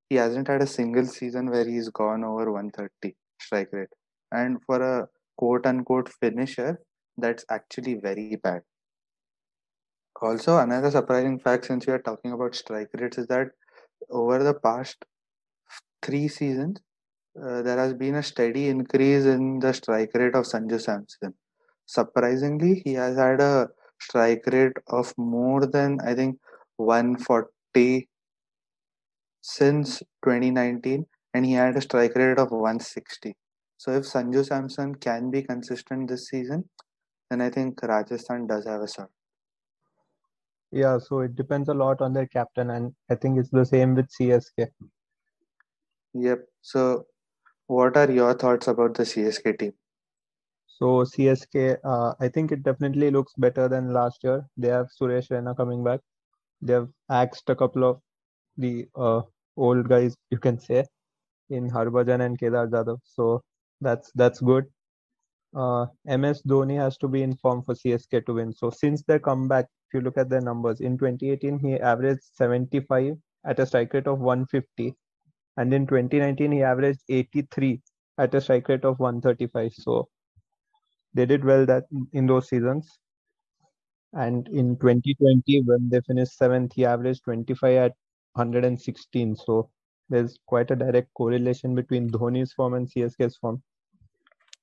he 0.09 0.15
hasn't 0.15 0.47
had 0.47 0.61
a 0.61 0.67
single 0.67 1.05
season 1.05 1.49
where 1.49 1.65
he's 1.67 1.89
gone 1.89 2.23
over 2.23 2.51
130 2.51 3.15
strike 3.39 3.71
rate. 3.73 3.89
And 4.31 4.63
for 4.65 4.81
a 4.81 5.07
quote 5.37 5.65
unquote 5.65 6.09
finisher, 6.09 6.79
that's 7.17 7.45
actually 7.49 7.95
very 7.95 8.35
bad. 8.35 8.63
Also, 10.21 10.57
another 10.57 10.91
surprising 10.91 11.39
fact 11.39 11.65
since 11.65 11.87
we 11.87 11.93
are 11.93 11.99
talking 11.99 12.31
about 12.31 12.55
strike 12.55 12.89
rates 12.93 13.17
is 13.17 13.27
that 13.27 13.51
over 14.09 14.43
the 14.43 14.53
past 14.53 15.05
three 16.01 16.27
seasons, 16.27 16.79
uh, 17.41 17.61
there 17.61 17.77
has 17.77 17.93
been 17.93 18.15
a 18.15 18.23
steady 18.23 18.69
increase 18.69 19.25
in 19.25 19.59
the 19.59 19.73
strike 19.73 20.11
rate 20.15 20.35
of 20.35 20.45
Sanju 20.45 20.81
Samson. 20.81 21.33
Surprisingly, 21.85 22.81
he 22.85 22.93
has 22.93 23.17
had 23.17 23.41
a 23.41 23.69
strike 24.01 24.43
rate 24.47 24.77
of 24.87 25.13
more 25.17 25.65
than 25.65 25.99
I 26.01 26.15
think 26.15 26.39
140 26.77 28.09
since 29.47 29.99
2019, 30.25 31.05
and 31.33 31.45
he 31.45 31.53
had 31.53 31.77
a 31.77 31.81
strike 31.81 32.15
rate 32.15 32.37
of 32.37 32.51
160. 32.51 33.33
So 33.77 33.91
if 33.91 34.03
Sanju 34.03 34.45
Samson 34.45 34.95
can 34.95 35.31
be 35.31 35.41
consistent 35.41 36.09
this 36.09 36.27
season, 36.27 36.65
then 37.29 37.41
I 37.41 37.49
think 37.49 37.81
Rajasthan 37.81 38.47
does 38.47 38.65
have 38.65 38.81
a 38.81 38.87
shot. 38.87 39.09
Yeah, 40.71 40.97
so 40.97 41.21
it 41.21 41.35
depends 41.35 41.69
a 41.69 41.73
lot 41.73 42.01
on 42.01 42.11
their 42.11 42.27
captain, 42.27 42.71
and 42.71 42.93
I 43.09 43.15
think 43.15 43.39
it's 43.39 43.49
the 43.49 43.65
same 43.65 43.95
with 43.95 44.09
CSK. 44.09 44.67
Yep. 46.13 46.39
So, 46.61 47.05
what 47.67 47.95
are 47.95 48.11
your 48.11 48.33
thoughts 48.33 48.67
about 48.67 48.95
the 48.95 49.03
CSK 49.03 49.59
team? 49.59 49.73
So 50.67 51.05
CSK, 51.05 51.77
uh, 51.83 52.13
I 52.19 52.27
think 52.27 52.51
it 52.51 52.63
definitely 52.63 53.11
looks 53.11 53.33
better 53.37 53.67
than 53.69 53.93
last 53.93 54.23
year. 54.23 54.45
They 54.57 54.67
have 54.67 54.87
Suresh 54.99 55.29
Raina 55.29 55.55
coming 55.55 55.83
back. 55.83 56.01
They 56.61 56.73
have 56.73 56.89
axed 57.09 57.49
a 57.49 57.55
couple 57.55 57.83
of 57.83 58.01
the 58.57 58.87
uh, 58.95 59.21
old 59.57 59.89
guys, 59.89 60.15
you 60.31 60.37
can 60.39 60.59
say, 60.59 60.85
in 61.49 61.69
Harbhajan 61.69 62.21
and 62.25 62.39
Kedar 62.39 62.67
Jadhav. 62.67 62.99
So 63.05 63.41
that's 63.81 64.11
that's 64.15 64.39
good. 64.41 64.65
Uh, 65.55 65.87
MS 66.05 66.41
Dhoni 66.47 66.77
has 66.77 66.97
to 66.99 67.07
be 67.07 67.23
in 67.23 67.35
form 67.37 67.63
for 67.63 67.75
CSK 67.75 68.25
to 68.27 68.33
win. 68.35 68.53
So 68.53 68.69
since 68.69 69.03
their 69.03 69.19
comeback, 69.19 69.65
if 69.87 69.93
you 69.95 70.01
look 70.01 70.17
at 70.17 70.29
their 70.29 70.41
numbers, 70.41 70.81
in 70.81 70.97
2018 70.97 71.59
he 71.59 71.75
averaged 71.75 72.23
75 72.33 73.17
at 73.45 73.59
a 73.59 73.65
strike 73.65 73.93
rate 73.93 74.07
of 74.07 74.19
150, 74.19 74.93
and 75.57 75.73
in 75.73 75.87
2019 75.87 76.51
he 76.51 76.63
averaged 76.63 77.01
83 77.09 77.81
at 78.17 78.35
a 78.35 78.41
strike 78.41 78.67
rate 78.69 78.85
of 78.85 78.99
135. 78.99 79.73
So 79.73 80.07
they 81.13 81.25
did 81.25 81.43
well 81.43 81.65
that 81.65 81.85
in 82.13 82.27
those 82.27 82.47
seasons. 82.47 82.99
And 84.13 84.47
in 84.49 84.77
2020, 84.77 85.61
when 85.61 85.89
they 85.89 86.01
finished 86.01 86.37
seventh, 86.37 86.73
he 86.73 86.85
averaged 86.85 87.23
25 87.23 87.77
at 87.77 87.93
116. 88.37 89.35
So 89.35 89.69
there's 90.09 90.39
quite 90.45 90.71
a 90.71 90.75
direct 90.75 91.13
correlation 91.13 91.75
between 91.75 92.09
Dhoni's 92.09 92.53
form 92.53 92.73
and 92.75 92.87
CSK's 92.87 93.37
form. 93.37 93.61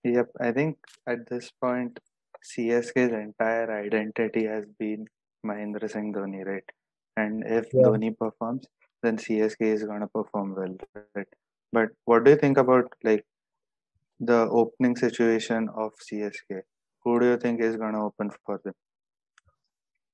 Yep, 0.04 0.30
I 0.40 0.52
think 0.52 0.76
at 1.08 1.28
this 1.28 1.50
point, 1.60 1.98
CSK's 2.44 3.12
entire 3.12 3.70
identity 3.84 4.44
has 4.46 4.64
been 4.78 5.06
Mahendra 5.46 5.90
Singh 5.90 6.12
Dhoni, 6.12 6.44
right? 6.44 6.64
And 7.16 7.42
if 7.46 7.66
yeah. 7.72 7.82
Dhoni 7.82 8.16
performs, 8.16 8.66
then 9.02 9.16
CSK 9.16 9.60
is 9.60 9.84
gonna 9.84 10.08
perform 10.08 10.54
well, 10.54 10.76
right? 11.14 11.26
But 11.72 11.88
what 12.04 12.24
do 12.24 12.30
you 12.30 12.36
think 12.36 12.58
about 12.58 12.92
like 13.02 13.24
the 14.20 14.48
opening 14.50 14.96
situation 14.96 15.68
of 15.76 15.92
CSK? 16.06 16.62
Who 17.04 17.20
do 17.20 17.26
you 17.26 17.36
think 17.36 17.60
is 17.60 17.76
gonna 17.76 18.04
open 18.04 18.30
for 18.44 18.60
them? 18.64 18.74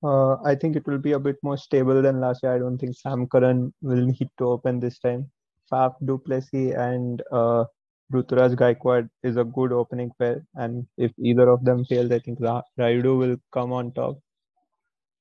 Uh, 0.02 0.37
I 0.42 0.54
think 0.54 0.76
it 0.76 0.87
will 0.87 0.99
be 0.99 1.12
a 1.12 1.19
bit 1.19 1.37
more 1.42 1.59
stable 1.59 2.00
than 2.00 2.21
last 2.21 2.42
year. 2.42 2.54
I 2.54 2.59
don't 2.59 2.78
think 2.78 2.97
Sam 2.97 3.26
Curran 3.26 3.73
will 3.83 4.07
need 4.07 4.30
to 4.38 4.45
open 4.45 4.80
this 4.80 4.99
time. 4.99 5.30
Faf 5.71 5.95
du 6.04 6.19
Plessis 6.19 6.75
and 6.75 7.23
uh, 7.30 7.64
Ruturaj 8.12 8.57
Gaikwad 8.57 9.09
is 9.23 9.37
a 9.37 9.45
good 9.45 9.73
opening 9.73 10.11
pair, 10.19 10.45
and 10.54 10.87
if 10.97 11.12
either 11.19 11.49
of 11.49 11.64
them 11.64 11.85
fails, 11.85 12.11
I 12.11 12.19
think 12.19 12.38
Ra- 12.40 12.62
Rayudu 12.78 13.19
will 13.19 13.37
come 13.52 13.73
on 13.73 13.92
top. 13.92 14.19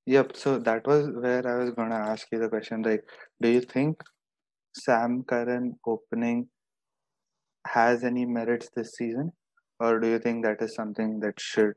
Yep. 0.08 0.36
So 0.36 0.58
that 0.60 0.88
was 0.88 1.08
where 1.10 1.48
I 1.48 1.64
was 1.64 1.72
gonna 1.72 1.96
ask 1.96 2.28
you 2.32 2.40
the 2.40 2.50
question. 2.50 2.82
Like, 2.82 3.04
do 3.42 3.50
you 3.50 3.62
think 3.62 4.02
Sam 4.74 5.24
Curran 5.24 5.76
opening 5.86 6.50
has 7.68 8.04
any 8.04 8.26
merits 8.26 8.70
this 8.76 8.94
season, 8.94 9.34
or 9.80 10.00
do 10.00 10.08
you 10.08 10.18
think 10.20 10.44
that 10.46 10.62
is 10.62 10.74
something 10.74 11.20
that 11.20 11.40
should 11.40 11.74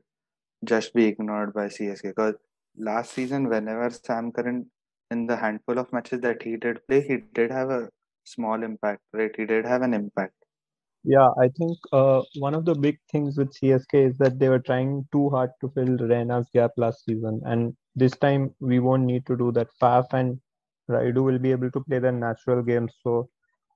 just 0.63 0.93
be 0.95 1.05
ignored 1.05 1.53
by 1.53 1.67
CSK? 1.67 2.01
Because 2.03 2.35
last 2.77 3.13
season, 3.13 3.49
whenever 3.49 3.89
Sam 3.89 4.31
Curran 4.31 4.69
in 5.11 5.27
the 5.27 5.35
handful 5.35 5.77
of 5.77 5.91
matches 5.93 6.21
that 6.21 6.41
he 6.41 6.57
did 6.57 6.79
play, 6.87 7.01
he 7.01 7.17
did 7.33 7.51
have 7.51 7.69
a 7.69 7.89
small 8.23 8.63
impact, 8.63 9.01
right? 9.13 9.31
He 9.35 9.45
did 9.45 9.65
have 9.65 9.81
an 9.81 9.93
impact. 9.93 10.33
Yeah, 11.03 11.29
I 11.37 11.49
think 11.57 11.77
uh, 11.91 12.21
one 12.39 12.53
of 12.53 12.63
the 12.63 12.75
big 12.75 12.97
things 13.11 13.37
with 13.37 13.53
CSK 13.53 14.09
is 14.11 14.17
that 14.19 14.39
they 14.39 14.47
were 14.47 14.59
trying 14.59 15.05
too 15.11 15.29
hard 15.29 15.51
to 15.59 15.69
fill 15.75 15.97
Raina's 15.97 16.47
gap 16.53 16.71
last 16.77 17.03
season, 17.03 17.41
and 17.45 17.75
this 17.95 18.13
time 18.13 18.55
we 18.61 18.79
won't 18.79 19.03
need 19.03 19.25
to 19.25 19.35
do 19.35 19.51
that. 19.51 19.67
Faf 19.81 20.05
and 20.13 20.39
Rayudu 20.89 21.23
will 21.23 21.39
be 21.39 21.51
able 21.51 21.71
to 21.71 21.81
play 21.81 21.99
their 21.99 22.13
natural 22.13 22.63
games, 22.63 22.93
so 23.03 23.29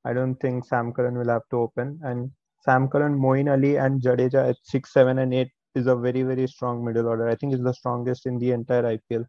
I 0.05 0.13
don't 0.13 0.35
think 0.35 0.65
Sam 0.65 0.93
Curran 0.93 1.17
will 1.17 1.27
have 1.27 1.41
to 1.51 1.57
open. 1.57 1.99
And 2.01 2.31
Sam 2.61 2.87
Curran, 2.87 3.19
Moeen 3.19 3.51
Ali, 3.51 3.75
and 3.75 4.01
Jadeja 4.01 4.49
at 4.49 4.55
six, 4.63 4.93
seven, 4.93 5.19
and 5.19 5.33
eight 5.33 5.51
is 5.75 5.87
a 5.87 5.95
very 5.95 6.23
very 6.23 6.47
strong 6.47 6.83
middle 6.83 7.07
order. 7.07 7.27
I 7.27 7.35
think 7.35 7.53
it's 7.53 7.63
the 7.63 7.73
strongest 7.73 8.25
in 8.25 8.37
the 8.39 8.51
entire 8.51 8.83
IPL. 8.97 9.25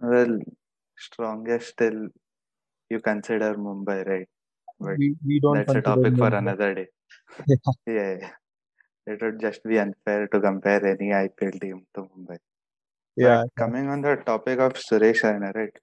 Well, 0.00 0.38
strongest 0.98 1.76
till 1.76 2.08
you 2.88 3.00
consider 3.00 3.54
Mumbai, 3.54 4.06
right? 4.06 4.28
But 4.78 4.98
we, 4.98 5.14
we 5.26 5.40
don't. 5.40 5.56
That's 5.56 5.74
a 5.74 5.82
topic 5.82 6.14
Mumbai. 6.14 6.30
for 6.30 6.36
another 6.36 6.74
day. 6.74 6.86
yeah. 7.86 8.16
yeah, 8.20 8.30
it 9.06 9.22
would 9.22 9.40
just 9.40 9.62
be 9.64 9.78
unfair 9.78 10.26
to 10.28 10.40
compare 10.40 10.84
any 10.86 11.10
IPL 11.10 11.60
team 11.60 11.86
to 11.94 12.02
Mumbai. 12.02 12.38
Yeah. 13.16 13.42
But 13.42 13.54
coming 13.56 13.88
on 13.88 14.00
the 14.02 14.16
topic 14.16 14.58
of 14.60 14.74
Suresh 14.74 15.22
Raina, 15.22 15.54
right? 15.54 15.76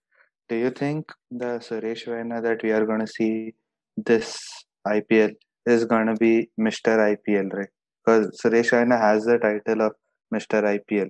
Do 0.50 0.56
you 0.56 0.70
think 0.72 1.12
the 1.30 1.60
Suresh 1.60 2.08
Raina 2.08 2.42
that 2.42 2.64
we 2.64 2.72
are 2.72 2.86
going 2.86 3.02
to 3.02 3.08
see 3.08 3.54
this 3.98 4.40
IPL 4.88 5.34
is 5.66 5.86
going 5.86 6.08
to 6.08 6.16
be 6.16 6.50
Mr. 6.60 6.98
IPL, 7.16 7.54
right? 7.54 7.70
Because 8.08 8.40
Suresh 8.42 8.72
Raina 8.72 8.98
has 9.00 9.26
the 9.26 9.38
title 9.38 9.82
of 9.82 9.94
Mr. 10.34 10.64
IPL, 10.64 11.10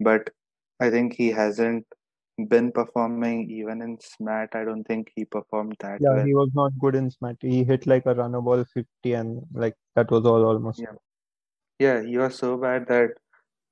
but 0.00 0.30
I 0.80 0.90
think 0.90 1.14
he 1.14 1.28
hasn't 1.28 1.86
been 2.48 2.72
performing 2.72 3.48
even 3.48 3.80
in 3.80 3.98
SMAT. 3.98 4.56
I 4.56 4.64
don't 4.64 4.82
think 4.82 5.12
he 5.14 5.24
performed 5.24 5.76
that 5.80 6.00
yeah, 6.00 6.14
well. 6.14 6.26
he 6.26 6.34
was 6.34 6.50
not 6.52 6.72
good 6.80 6.96
in 6.96 7.10
SMAT. 7.10 7.36
He 7.40 7.62
hit 7.62 7.86
like 7.86 8.06
a 8.06 8.14
runner 8.14 8.40
ball 8.40 8.64
50 8.64 9.12
and 9.12 9.42
like 9.52 9.76
that 9.94 10.10
was 10.10 10.26
all 10.26 10.44
almost. 10.44 10.80
Yeah. 10.80 10.96
Yeah, 11.78 12.02
he 12.02 12.18
was 12.18 12.36
so 12.36 12.56
bad 12.56 12.88
that 12.88 13.10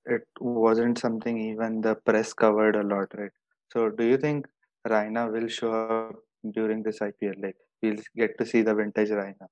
it 0.07 0.23
wasn't 0.41 0.99
something 0.99 1.41
even 1.41 1.81
the 1.81 1.97
press 1.97 2.33
covered 2.33 2.77
a 2.77 2.85
lot, 2.85 3.09
right? 3.17 3.33
So 3.73 3.91
do 3.91 4.05
you 4.05 4.17
think 4.17 4.47
Raina 4.87 5.33
will 5.33 5.49
show 5.49 5.73
up 5.73 6.17
during 6.53 6.85
this 6.85 7.00
IPL? 7.00 7.43
Like 7.43 7.57
we'll 7.83 7.97
get 8.17 8.39
to 8.39 8.47
see 8.47 8.62
the 8.62 8.77
vintage 8.77 9.11
Raina. 9.11 9.49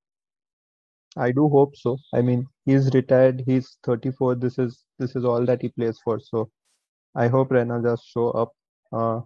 I 1.19 1.33
do 1.33 1.49
hope 1.49 1.77
so. 1.77 1.99
I 2.15 2.23
mean, 2.23 2.47
he's 2.65 2.91
retired. 2.95 3.43
He's 3.47 3.77
34. 3.85 4.37
This 4.37 4.59
is 4.59 4.85
this 4.99 5.17
is 5.17 5.25
all 5.25 5.45
that 5.47 5.63
he 5.63 5.69
plays 5.69 5.99
for. 6.05 6.21
So 6.21 6.51
I 7.15 7.29
hope 7.29 7.51
Raina 7.51 7.83
just 7.83 8.09
show 8.09 8.31
up 8.31 8.53
uh, 8.93 9.21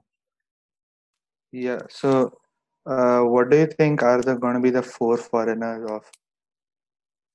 yeah. 1.52 1.80
So, 1.88 2.32
uh, 2.87 3.20
what 3.20 3.50
do 3.50 3.58
you 3.58 3.66
think 3.66 4.02
are 4.02 4.20
the 4.20 4.34
going 4.34 4.54
to 4.54 4.61
be 4.61 4.70
the 4.70 4.82
four 4.82 5.16
foreigners 5.16 5.88
of 5.90 6.02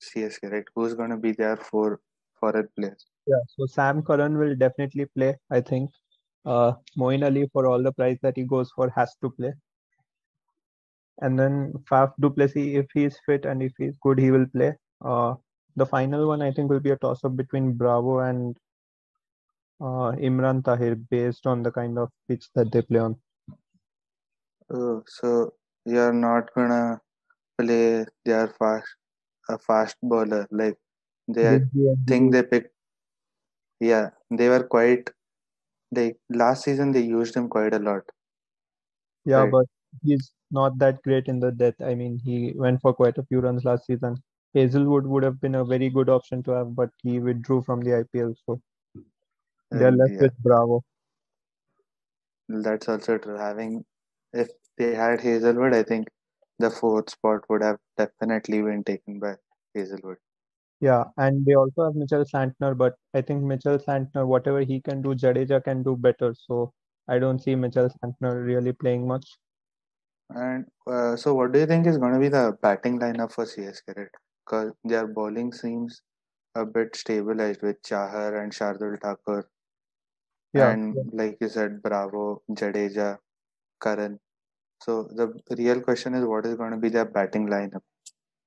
CSK? 0.02 0.52
Right? 0.52 0.66
Who's 0.76 0.96
going 0.96 1.12
to 1.12 1.18
be 1.18 1.32
their 1.32 1.58
for 1.58 2.00
foreign 2.40 2.68
players? 2.76 3.06
Yeah. 3.28 3.40
So 3.56 3.66
Sam 3.66 4.02
Curran 4.02 4.38
will 4.38 4.56
definitely 4.56 5.06
play. 5.06 5.36
I 5.52 5.62
think. 5.62 5.92
Uh, 6.46 6.74
Moeen 6.98 7.26
Ali, 7.26 7.50
for 7.52 7.68
all 7.68 7.84
the 7.84 7.92
price 7.92 8.18
that 8.22 8.38
he 8.38 8.44
goes 8.44 8.72
for, 8.74 8.90
has 8.96 9.14
to 9.22 9.30
play. 9.30 9.54
And 11.22 11.40
then 11.40 11.74
Faf 11.90 12.14
du 12.20 12.30
Plessis, 12.30 12.78
if 12.78 12.86
he's 12.94 13.18
fit 13.26 13.46
and 13.46 13.64
if 13.64 13.74
he's 13.78 13.96
good, 14.02 14.20
he 14.20 14.32
will 14.32 14.46
play. 14.46 14.74
Uh, 15.04 15.36
the 15.76 15.86
final 15.86 16.28
one, 16.28 16.42
I 16.42 16.52
think, 16.52 16.70
will 16.70 16.80
be 16.80 16.92
a 16.92 16.98
toss 16.98 17.24
up 17.24 17.36
between 17.36 17.74
Bravo 17.74 18.20
and 18.20 18.58
uh, 19.82 20.12
Imran 20.28 20.64
Tahir 20.64 20.96
based 20.96 21.48
on 21.48 21.64
the 21.64 21.72
kind 21.72 21.98
of 21.98 22.10
pitch 22.28 22.48
that 22.56 22.72
they 22.72 22.82
play 22.82 23.00
on. 23.00 23.16
Oh, 24.72 25.04
so 25.08 25.54
you're 25.86 26.14
not 26.14 26.54
gonna 26.54 27.00
play 27.58 28.06
their 28.26 28.48
fast 28.60 28.88
a 29.50 29.58
fast 29.58 29.96
bowler 30.04 30.46
like 30.52 30.78
they 31.28 31.62
think 32.08 32.32
they 32.34 32.44
picked. 32.44 32.74
Yeah, 33.80 34.10
they 34.30 34.50
were 34.50 34.64
quite. 34.64 35.10
They 35.92 36.16
last 36.30 36.64
season 36.66 36.92
they 36.92 37.02
used 37.02 37.36
him 37.36 37.48
quite 37.48 37.74
a 37.74 37.80
lot. 37.80 38.04
Yeah, 39.26 39.44
right? 39.44 39.52
but 39.52 39.66
he's 40.04 40.32
not 40.52 40.78
that 40.80 41.02
great 41.04 41.28
in 41.28 41.40
the 41.40 41.52
death. 41.52 41.76
I 41.82 41.96
mean, 41.96 42.20
he 42.24 42.54
went 42.56 42.82
for 42.82 42.94
quite 42.94 43.18
a 43.18 43.24
few 43.24 43.40
runs 43.40 43.66
last 43.66 43.86
season. 43.86 44.18
Hazlewood 44.54 45.06
would 45.06 45.24
have 45.24 45.40
been 45.40 45.56
a 45.56 45.66
very 45.66 45.90
good 45.90 46.10
option 46.10 46.42
to 46.44 46.52
have, 46.52 46.76
but 46.76 46.90
he 47.04 47.20
withdrew 47.20 47.62
from 47.64 47.82
the 47.82 47.92
IPL. 48.04 48.36
So 48.46 48.62
they're 49.72 49.92
left 49.92 50.14
yeah. 50.14 50.22
with 50.22 50.38
Bravo. 50.40 50.84
That's 52.48 52.88
also 52.88 53.18
true. 53.18 53.38
Having 53.38 53.86
if 54.34 54.50
they 54.78 54.96
had 54.96 55.22
Hazlewood, 55.22 55.74
I 55.74 55.84
think 55.84 56.08
the 56.60 56.70
fourth 56.70 57.10
spot 57.10 57.42
would 57.50 57.62
have 57.62 57.78
definitely 57.98 58.62
been 58.62 58.84
taken 58.84 59.20
by 59.20 59.36
Hazlewood. 59.76 60.18
Yeah, 60.80 61.06
and 61.18 61.46
they 61.46 61.56
also 61.56 61.86
have 61.86 61.96
Mitchell 61.96 62.24
Santner, 62.24 62.78
but 62.78 62.96
I 63.14 63.22
think 63.22 63.44
Mitchell 63.44 63.80
Santner, 63.80 64.28
whatever 64.28 64.62
he 64.62 64.80
can 64.80 65.02
do, 65.02 65.16
Jadeja 65.16 65.64
can 65.64 65.82
do 65.82 65.96
better. 65.96 66.36
So 66.36 66.72
I 67.08 67.20
don't 67.20 67.40
see 67.40 67.56
Mitchell 67.56 67.90
Santner 67.90 68.46
really 68.46 68.74
playing 68.74 69.08
much. 69.08 69.28
And 70.30 70.66
uh, 70.86 71.16
so, 71.16 71.34
what 71.34 71.52
do 71.52 71.60
you 71.60 71.66
think 71.66 71.88
is 71.88 71.98
going 71.98 72.14
to 72.14 72.20
be 72.20 72.30
the 72.30 72.58
batting 72.62 73.00
lineup 73.00 73.32
for 73.32 73.46
CSK? 73.46 73.96
Right? 73.96 74.08
because 74.48 74.74
their 74.84 75.08
bowling 75.08 75.52
seems 75.52 76.02
a 76.56 76.66
bit 76.66 76.96
stabilized 76.96 77.62
with 77.62 77.82
Chahar 77.84 78.42
and 78.42 78.52
Shardul 78.52 79.00
Thakur. 79.02 79.50
Yeah. 80.54 80.72
And 80.72 80.96
like 81.12 81.38
you 81.42 81.50
said, 81.50 81.82
Bravo, 81.84 82.42
Jadeja, 82.52 83.18
Curran. 83.80 84.20
So 84.82 85.04
the 85.04 85.34
real 85.58 85.82
question 85.82 86.14
is 86.14 86.26
what 86.26 86.46
is 86.46 86.56
going 86.56 86.72
to 86.72 86.78
be 86.78 86.90
their 86.90 87.06
batting 87.06 87.48
lineup? 87.48 87.82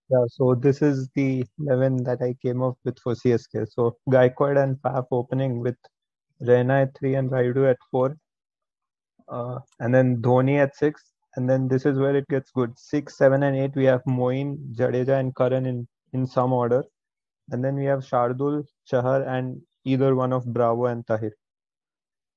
Yeah, 0.09 0.25
so 0.29 0.55
this 0.55 0.83
is 0.83 1.09
the 1.15 1.45
11 1.61 2.03
that 2.05 2.21
I 2.21 2.35
came 2.43 2.63
up 2.63 2.77
with 2.85 2.99
for 2.99 3.15
CSK. 3.15 3.69
So 3.71 3.97
Gaikwad 4.09 4.63
and 4.63 4.77
Faf 4.79 5.07
opening 5.13 5.61
with 5.61 5.77
Raina 6.43 6.83
at 6.83 6.99
3 6.99 7.15
and 7.15 7.31
Rayudu 7.31 7.71
at 7.71 7.77
4. 7.91 8.17
Uh, 9.29 9.59
and 9.79 9.95
then 9.95 10.17
Dhoni 10.17 10.59
at 10.61 10.75
6. 10.77 11.01
And 11.37 11.49
then 11.49 11.69
this 11.69 11.87
is 11.87 11.99
where 11.99 12.17
it 12.17 12.27
gets 12.29 12.51
good. 12.51 12.79
6, 12.79 13.17
7 13.17 13.43
and 13.43 13.57
8 13.57 13.77
we 13.77 13.85
have 13.85 14.03
Moeen, 14.05 14.75
Jadeja 14.75 15.19
and 15.21 15.35
Curran 15.35 15.67
in, 15.67 15.87
in 16.13 16.27
some 16.27 16.53
order. 16.53 16.83
And 17.51 17.65
then 17.65 17.77
we 17.77 17.85
have 17.85 18.01
Shardul, 18.01 18.65
Chahar 18.91 19.27
and 19.27 19.61
either 19.85 20.15
one 20.15 20.33
of 20.33 20.45
Bravo 20.53 20.87
and 20.87 21.07
Tahir. 21.07 21.33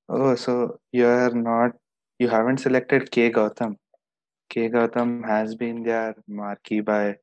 Oh, 0.09 0.35
so 0.35 0.79
you 0.91 1.07
are 1.07 1.31
not, 1.31 1.71
you 2.19 2.27
haven't 2.29 2.57
selected 2.59 3.09
K. 3.11 3.31
Gautam. 3.31 3.77
K. 4.49 4.69
Gautam 4.69 5.25
has 5.25 5.55
been 5.55 5.83
their 5.83 6.15
marquee 6.27 6.81
by 6.81 7.15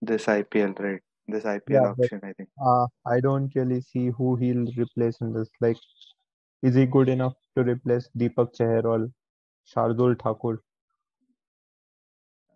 this 0.00 0.24
IPL, 0.26 0.78
right? 0.78 1.00
This 1.28 1.44
IPL 1.44 1.60
Yeah, 1.68 1.92
but- 1.96 2.04
auction, 2.04 2.20
I 2.22 2.32
think. 2.32 2.48
Uh, 2.64 2.86
I 3.06 3.20
don't 3.20 3.54
really 3.54 3.80
see 3.80 4.08
who 4.08 4.36
he'll 4.36 4.66
replace 4.76 5.20
in 5.20 5.32
this. 5.32 5.50
Like, 5.60 5.76
is 6.62 6.74
he 6.74 6.86
good 6.86 7.08
enough 7.08 7.34
to 7.56 7.64
replace 7.64 8.08
Deepak 8.16 8.54
Chahar 8.56 8.86
or 8.86 9.10
Shardul 9.66 10.20
Thakur? 10.20 10.62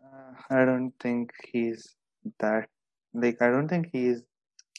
Uh, 0.05 0.33
I 0.51 0.65
don't 0.65 0.93
think 1.01 1.31
he's 1.53 1.95
that, 2.39 2.69
like, 3.15 3.41
I 3.43 3.51
don't 3.51 3.69
think 3.69 3.89
he's 3.93 4.23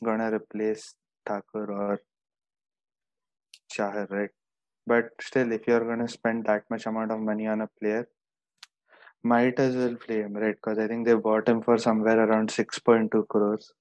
gonna 0.04 0.32
replace 0.34 0.96
Thakur 1.26 1.72
or 1.72 2.02
Chahar, 3.72 4.08
right? 4.10 4.30
But 4.88 5.10
still, 5.22 5.52
if 5.52 5.68
you're 5.68 5.86
gonna 5.86 6.08
spend 6.08 6.46
that 6.46 6.64
much 6.70 6.86
amount 6.86 7.12
of 7.12 7.20
money 7.20 7.48
on 7.48 7.62
a 7.62 7.68
player, 7.80 8.08
might 9.24 9.60
as 9.60 9.76
well 9.76 9.96
play 9.96 10.22
him, 10.22 10.34
right? 10.34 10.56
Because 10.56 10.80
I 10.80 10.88
think 10.88 11.06
they 11.06 11.14
bought 11.14 11.48
him 11.48 11.62
for 11.62 11.78
somewhere 11.78 12.20
around 12.28 12.50
6.2 12.52 13.26
crores. 13.30 13.72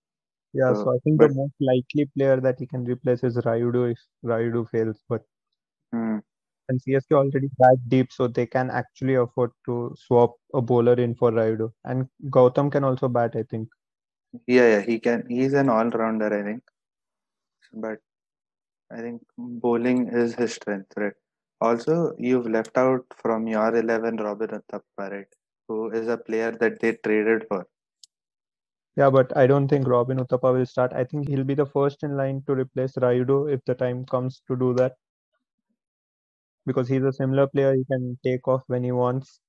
Yeah, 0.53 0.75
So, 0.75 0.85
so 0.85 0.95
I 0.95 0.99
think 1.05 1.19
but- 1.19 1.29
the 1.31 1.35
most 1.35 1.55
likely 1.61 2.07
player 2.17 2.41
that 2.41 2.59
he 2.59 2.67
can 2.67 2.85
replace 2.85 3.23
is 3.25 3.37
Rayudu 3.39 3.93
if 3.93 3.99
Rayudu 4.25 4.69
fails. 4.71 5.03
But 5.09 5.23
Hmm. 5.93 6.19
And 6.71 6.81
CSK 6.81 7.13
already 7.13 7.51
that 7.59 7.79
deep, 7.89 8.13
so 8.13 8.29
they 8.29 8.47
can 8.47 8.71
actually 8.71 9.17
afford 9.17 9.51
to 9.67 9.95
swap 9.99 10.37
a 10.55 10.63
bowler 10.63 10.95
in 10.95 11.15
for 11.15 11.31
Rayudu. 11.31 11.71
And 11.85 12.09
Gautam 12.31 12.73
can 12.73 12.85
also 12.85 13.09
bat, 13.09 13.37
I 13.37 13.43
think. 13.43 13.69
Yeah, 14.47 14.69
yeah, 14.75 14.81
he 14.81 14.99
can. 14.99 15.27
He's 15.29 15.53
an 15.53 15.69
all-rounder, 15.69 16.33
I 16.41 16.43
think. 16.45 16.63
But 17.73 17.99
I 18.93 19.01
think 19.01 19.23
bowling 19.37 20.09
is 20.09 20.35
his 20.35 20.55
strength, 20.55 20.93
right? 20.97 21.13
Also, 21.61 22.15
you've 22.19 22.47
left 22.47 22.79
out 22.79 23.05
from 23.23 23.47
your 23.47 23.77
11 23.77 24.17
Robin 24.17 24.49
Uthappa, 24.49 25.11
right? 25.11 25.27
Who 25.69 25.91
is 25.91 26.09
a 26.09 26.17
player 26.17 26.53
that 26.53 26.81
they 26.81 26.93
traded 27.05 27.45
for. 27.49 27.67
Yeah, 28.97 29.11
but 29.11 29.37
I 29.37 29.47
don't 29.47 29.69
think 29.69 29.87
Robin 29.87 30.19
Uthappa 30.19 30.53
will 30.53 30.67
start. 30.67 30.93
I 30.93 31.05
think 31.05 31.29
he'll 31.29 31.45
be 31.45 31.55
the 31.55 31.67
first 31.67 32.03
in 32.03 32.17
line 32.17 32.43
to 32.47 32.55
replace 32.55 32.93
Rayudu 32.93 33.53
if 33.53 33.65
the 33.65 33.75
time 33.75 34.05
comes 34.05 34.43
to 34.49 34.57
do 34.57 34.75
that. 34.75 34.97
Because 36.67 36.89
he's 36.89 37.03
a 37.05 37.13
similar 37.13 37.49
player, 37.49 37.75
he 37.75 37.85
can 37.85 38.19
take 38.25 38.49
off 38.49 38.65
when 38.69 38.85
he 38.85 38.93
wants. 38.93 39.41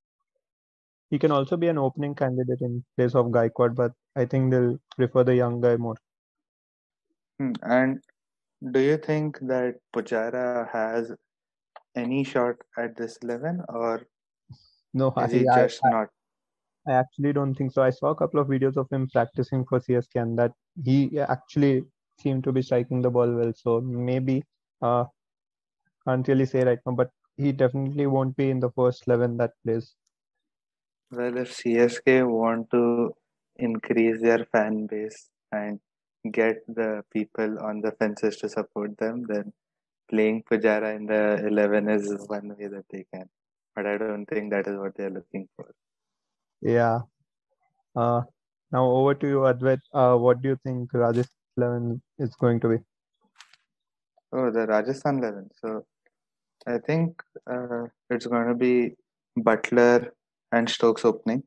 He 1.11 1.19
can 1.19 1.31
also 1.31 1.57
be 1.57 1.67
an 1.67 1.77
opening 1.77 2.15
candidate 2.15 2.59
in 2.61 2.83
place 2.97 3.13
of 3.13 3.27
Gaikwad, 3.27 3.75
but 3.75 3.93
I 4.15 4.25
think 4.25 4.49
they'll 4.49 4.79
prefer 4.97 5.23
the 5.23 5.35
young 5.35 5.61
guy 5.61 5.77
more. 5.77 5.95
Hmm, 7.39 7.51
And 7.63 8.03
do 8.71 8.79
you 8.79 8.97
think 8.97 9.39
that 9.41 9.81
Pujara 9.93 10.69
has 10.71 11.13
any 11.95 12.23
shot 12.23 12.57
at 12.77 12.95
this 12.97 13.17
11 13.17 13.63
or 13.69 14.07
No, 14.93 15.09
is 15.17 15.31
he 15.31 15.45
I, 15.53 15.63
just 15.63 15.85
I, 15.85 15.91
not? 15.91 16.09
I 16.87 16.93
actually 16.93 17.33
don't 17.33 17.55
think 17.55 17.71
so. 17.71 17.81
I 17.83 17.89
saw 17.89 18.09
a 18.11 18.15
couple 18.15 18.39
of 18.39 18.47
videos 18.47 18.77
of 18.77 18.87
him 18.91 19.07
practicing 19.11 19.65
for 19.65 19.79
CSK 19.79 20.19
and 20.19 20.37
that 20.39 20.53
he 20.83 21.19
actually 21.19 21.83
seemed 22.19 22.43
to 22.45 22.51
be 22.51 22.61
striking 22.61 23.01
the 23.01 23.09
ball 23.09 23.31
well. 23.35 23.53
So 23.55 23.81
maybe 23.81 24.43
uh 24.81 25.05
can't 26.07 26.27
really 26.27 26.45
say 26.45 26.63
right 26.63 26.79
now, 26.85 26.93
but 26.93 27.11
he 27.37 27.51
definitely 27.51 28.07
won't 28.07 28.35
be 28.35 28.49
in 28.49 28.59
the 28.59 28.71
first 28.71 29.07
eleven 29.07 29.37
that 29.37 29.51
plays. 29.63 29.95
Well, 31.11 31.37
if 31.37 31.55
CSK 31.57 32.27
want 32.29 32.71
to 32.71 33.13
increase 33.57 34.21
their 34.21 34.45
fan 34.45 34.87
base 34.87 35.29
and 35.51 35.79
get 36.31 36.57
the 36.67 37.03
people 37.11 37.59
on 37.59 37.81
the 37.81 37.91
fences 37.91 38.37
to 38.37 38.49
support 38.49 38.97
them, 38.97 39.23
then 39.27 39.53
playing 40.09 40.43
Pujara 40.43 40.95
in 40.95 41.05
the 41.05 41.45
11 41.47 41.89
is 41.89 42.13
one 42.27 42.55
way 42.57 42.67
that 42.67 42.85
they 42.89 43.05
can. 43.13 43.29
But 43.75 43.87
I 43.87 43.97
don't 43.97 44.25
think 44.25 44.51
that 44.51 44.67
is 44.67 44.77
what 44.77 44.95
they're 44.95 45.09
looking 45.09 45.47
for. 45.55 45.73
Yeah. 46.61 46.99
Uh 47.95 48.21
now 48.71 48.85
over 48.85 49.15
to 49.15 49.27
you, 49.27 49.39
Advait. 49.39 49.79
Uh 49.93 50.15
what 50.17 50.41
do 50.41 50.49
you 50.49 50.57
think 50.63 50.93
Rajasthan 50.93 51.35
eleven 51.57 52.01
is 52.19 52.35
going 52.35 52.59
to 52.61 52.69
be? 52.69 52.77
Oh, 54.33 54.49
the 54.49 54.65
Rajasthan 54.65 55.17
11. 55.19 55.49
So 55.61 55.85
I 56.67 56.77
think 56.77 57.21
uh, 57.49 57.85
it's 58.09 58.27
going 58.27 58.47
to 58.47 58.53
be 58.55 58.95
Buttler 59.39 60.11
and 60.51 60.69
Stokes 60.69 61.05
opening. 61.05 61.43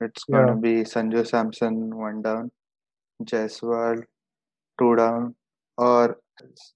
It's 0.00 0.24
going 0.24 0.46
Yeah. 0.48 0.54
to 0.54 0.60
be 0.60 0.74
Sanju 0.84 1.26
Samson 1.26 1.96
one 1.96 2.22
down, 2.22 2.50
Jaiswal 3.22 4.04
two 4.78 4.96
down, 4.96 5.34
or 5.78 6.18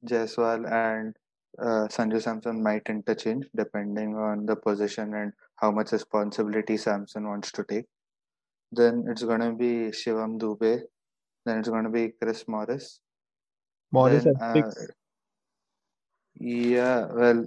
Jaiswal 0.06 0.70
and 0.70 1.16
uh, 1.58 1.88
Sanju 1.88 2.22
Samson 2.22 2.62
might 2.62 2.88
interchange 2.88 3.46
depending 3.54 4.16
on 4.16 4.46
the 4.46 4.56
position 4.56 5.14
and 5.14 5.32
how 5.56 5.70
much 5.70 5.92
responsibility 5.92 6.76
Samson 6.76 7.28
wants 7.28 7.52
to 7.52 7.64
take. 7.64 7.86
Then 8.72 9.06
it's 9.08 9.22
going 9.22 9.40
to 9.40 9.52
be 9.52 9.90
Shivam 9.90 10.38
Dube. 10.38 10.82
Then 11.44 11.58
it's 11.58 11.68
going 11.68 11.84
to 11.84 11.90
be 11.90 12.12
Chris 12.20 12.46
Morris. 12.46 13.00
Morris 13.92 14.24
then, 14.24 14.34
at 14.40 14.72
six. 14.72 14.86
Yeah, 16.40 17.06
well, 17.12 17.46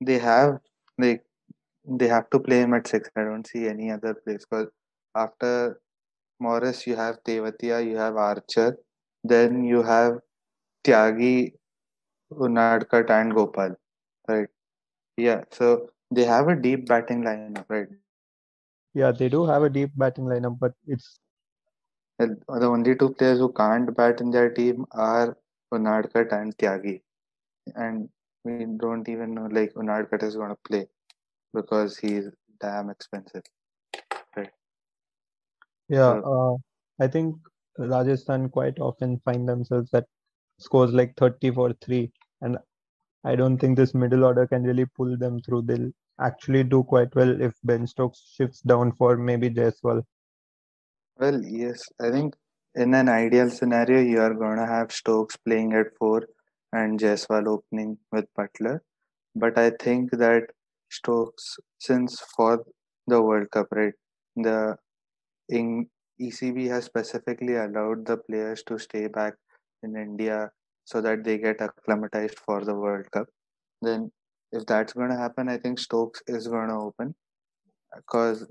they 0.00 0.18
have 0.18 0.60
like 0.98 1.24
they 1.86 2.08
have 2.08 2.30
to 2.30 2.40
play 2.40 2.60
him 2.60 2.74
at 2.74 2.86
six. 2.88 3.10
I 3.16 3.24
don't 3.24 3.46
see 3.46 3.68
any 3.68 3.90
other 3.90 4.14
place 4.14 4.44
because 4.48 4.68
after 5.14 5.80
Morris, 6.40 6.86
you 6.86 6.96
have 6.96 7.22
Tewatia, 7.24 7.84
you 7.86 7.96
have 7.96 8.16
Archer, 8.16 8.78
then 9.24 9.64
you 9.64 9.82
have 9.82 10.18
Tyagi, 10.84 11.52
Unadkat, 12.32 13.10
and 13.10 13.34
Gopal, 13.34 13.76
right? 14.28 14.48
Yeah, 15.16 15.44
so 15.52 15.90
they 16.10 16.24
have 16.24 16.48
a 16.48 16.56
deep 16.56 16.86
batting 16.86 17.22
lineup, 17.22 17.64
right? 17.68 17.88
Yeah, 18.94 19.12
they 19.12 19.28
do 19.28 19.46
have 19.46 19.62
a 19.62 19.70
deep 19.70 19.92
batting 19.96 20.24
lineup, 20.24 20.58
but 20.58 20.74
it's 20.86 21.18
The 22.18 22.38
only 22.66 22.94
two 22.96 23.10
players 23.14 23.38
who 23.38 23.52
can't 23.52 23.94
bat 23.96 24.20
in 24.20 24.30
their 24.30 24.50
team 24.50 24.86
are 24.92 25.36
Unadkat 25.72 26.32
and 26.32 26.56
Tyagi, 26.56 27.02
and 27.74 28.08
we 28.44 28.66
don't 28.78 29.08
even 29.08 29.34
know 29.34 29.48
like 29.50 29.74
Unadkat 29.74 30.22
is 30.22 30.36
going 30.36 30.50
to 30.50 30.58
play 30.68 30.86
because 31.52 31.96
he's 31.98 32.28
damn 32.60 32.90
expensive. 32.90 33.42
Right. 34.36 34.50
Yeah, 35.88 36.20
So- 36.22 36.60
uh, 37.00 37.04
I 37.04 37.08
think 37.08 37.36
Rajasthan 37.78 38.48
quite 38.48 38.78
often 38.78 39.20
find 39.24 39.48
themselves 39.48 39.92
at 39.92 40.06
scores 40.58 40.92
like 40.92 41.14
30 41.16 41.50
for 41.50 41.72
3, 41.84 42.10
and 42.40 42.58
I 43.24 43.36
don't 43.36 43.58
think 43.58 43.76
this 43.76 43.94
middle 43.94 44.24
order 44.24 44.46
can 44.46 44.62
really 44.62 44.86
pull 44.86 45.16
them 45.16 45.40
through. 45.40 45.62
They'll 45.62 45.90
actually 46.20 46.64
do 46.64 46.82
quite 46.84 47.14
well 47.14 47.40
if 47.40 47.54
Ben 47.64 47.86
Stokes 47.86 48.32
shifts 48.34 48.60
down 48.62 48.92
for 48.92 49.16
maybe 49.16 49.50
Jaiswal. 49.50 50.02
Well, 51.18 51.42
yes, 51.42 51.82
I 52.00 52.10
think 52.10 52.34
in 52.74 52.94
an 52.94 53.08
ideal 53.08 53.50
scenario, 53.50 54.00
you 54.00 54.20
are 54.20 54.34
going 54.34 54.56
to 54.56 54.66
have 54.66 54.92
Stokes 54.92 55.36
playing 55.36 55.72
at 55.72 55.96
four 55.98 56.26
and 56.72 56.98
Jaiswal 56.98 57.46
opening 57.46 57.98
with 58.12 58.26
Buttler. 58.38 58.80
But 59.34 59.58
I 59.58 59.70
think 59.70 60.10
that 60.12 60.44
Stokes, 60.90 61.58
since 61.78 62.20
for 62.36 62.64
the 63.06 63.22
World 63.22 63.50
Cup, 63.50 63.68
right, 63.72 63.94
the 64.36 64.76
in 65.48 65.88
ECB 66.20 66.68
has 66.68 66.84
specifically 66.84 67.56
allowed 67.56 68.06
the 68.06 68.16
players 68.16 68.62
to 68.64 68.78
stay 68.78 69.06
back 69.06 69.34
in 69.82 69.96
India 69.96 70.50
so 70.84 71.00
that 71.00 71.24
they 71.24 71.38
get 71.38 71.60
acclimatized 71.60 72.38
for 72.38 72.64
the 72.64 72.74
World 72.74 73.10
Cup. 73.10 73.26
Then, 73.82 74.10
if 74.52 74.64
that's 74.66 74.92
going 74.92 75.10
to 75.10 75.16
happen, 75.16 75.48
I 75.48 75.58
think 75.58 75.78
Stokes 75.78 76.22
is 76.26 76.48
going 76.48 76.68
to 76.68 76.74
open 76.74 77.14
because 77.94 78.46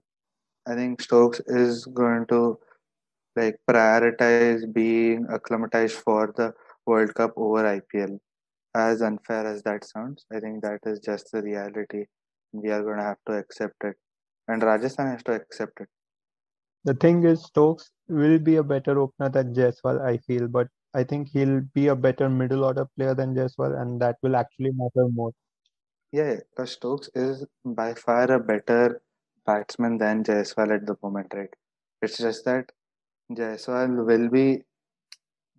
I 0.67 0.75
think 0.75 1.01
Stokes 1.01 1.41
is 1.47 1.85
going 1.85 2.25
to 2.27 2.59
like 3.35 3.57
prioritize 3.69 4.71
being 4.73 5.25
acclimatized 5.29 5.95
for 5.95 6.33
the 6.35 6.53
World 6.85 7.13
Cup 7.15 7.33
over 7.37 7.65
IPL. 7.65 8.19
As 8.75 9.01
unfair 9.01 9.45
as 9.47 9.63
that 9.63 9.85
sounds, 9.85 10.25
I 10.33 10.39
think 10.39 10.61
that 10.63 10.81
is 10.85 10.99
just 10.99 11.31
the 11.31 11.41
reality. 11.41 12.05
We 12.53 12.69
are 12.71 12.83
going 12.83 12.97
to 12.97 13.03
have 13.03 13.17
to 13.27 13.33
accept 13.37 13.83
it, 13.83 13.95
and 14.47 14.63
Rajasthan 14.63 15.07
has 15.07 15.23
to 15.23 15.33
accept 15.33 15.81
it. 15.81 15.89
The 16.83 16.93
thing 16.95 17.23
is, 17.25 17.43
Stokes 17.43 17.91
will 18.07 18.39
be 18.39 18.55
a 18.57 18.63
better 18.63 18.99
opener 18.99 19.29
than 19.29 19.53
Jaiswal, 19.53 20.01
I 20.01 20.17
feel, 20.17 20.47
but 20.47 20.67
I 20.93 21.03
think 21.03 21.29
he'll 21.29 21.61
be 21.73 21.87
a 21.87 21.95
better 21.95 22.29
middle 22.29 22.63
order 22.63 22.85
player 22.97 23.13
than 23.13 23.35
Jaiswal, 23.35 23.79
and 23.79 24.01
that 24.01 24.17
will 24.23 24.35
actually 24.35 24.71
matter 24.71 25.07
more. 25.09 25.31
Yeah, 26.11 26.37
because 26.49 26.71
Stokes 26.71 27.09
is 27.13 27.45
by 27.63 27.93
far 27.93 28.31
a 28.31 28.39
better 28.39 29.01
batsman 29.45 29.97
than 29.97 30.23
Jaiswal 30.23 30.73
at 30.73 30.85
the 30.87 30.97
moment, 31.03 31.33
right? 31.35 31.53
It's 32.01 32.17
just 32.17 32.45
that 32.45 32.71
Jaiswal 33.31 34.05
will 34.05 34.29
be 34.29 34.63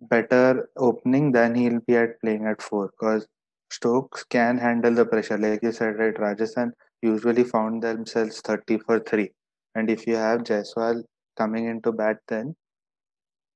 better 0.01 0.69
opening 0.77 1.31
than 1.31 1.55
he'll 1.55 1.79
be 1.81 1.95
at 1.95 2.19
playing 2.21 2.45
at 2.45 2.61
four 2.61 2.91
because 2.97 3.27
Stokes 3.71 4.23
can 4.23 4.57
handle 4.57 4.93
the 4.93 5.05
pressure. 5.05 5.37
Like 5.37 5.61
you 5.61 5.71
said, 5.71 5.97
right? 5.97 6.17
Rajasthan 6.17 6.73
usually 7.01 7.43
found 7.43 7.83
themselves 7.83 8.41
30 8.41 8.79
for 8.79 8.99
3. 8.99 9.29
And 9.75 9.89
if 9.89 10.07
you 10.07 10.15
have 10.15 10.43
Jaiswal 10.43 11.03
coming 11.37 11.65
into 11.65 11.91
bat 11.91 12.17
then, 12.27 12.55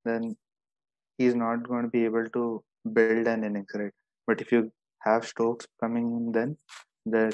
then 0.06 0.36
he's 1.18 1.36
not 1.36 1.68
going 1.68 1.84
to 1.84 1.90
be 1.90 2.06
able 2.06 2.28
to 2.30 2.64
build 2.94 3.28
an 3.28 3.44
innings, 3.44 3.72
right? 3.74 3.92
But 4.28 4.42
if 4.42 4.52
you 4.52 4.72
have 5.00 5.26
Stokes 5.26 5.66
coming 5.80 6.06
in 6.08 6.32
then, 6.32 6.58
then, 7.06 7.34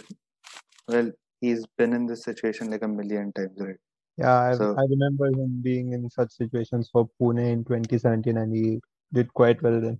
well, 0.88 1.12
he's 1.41 1.65
been 1.78 1.93
in 1.93 2.06
this 2.06 2.24
situation 2.24 2.70
like 2.70 2.84
a 2.84 2.88
million 2.88 3.34
times, 3.34 3.58
right? 3.60 3.76
Yeah, 4.17 4.39
I, 4.39 4.56
so, 4.56 4.76
I 4.78 4.84
remember 4.89 5.28
him 5.28 5.62
being 5.62 5.93
in 5.93 6.10
such 6.10 6.32
situations 6.32 6.89
for 6.91 7.10
Pune 7.20 7.52
in 7.52 7.63
2017 7.63 8.38
and 8.38 8.56
he 8.56 8.82
did 9.13 9.34
quite 9.34 9.62
well 9.62 9.82
then. 9.82 10.00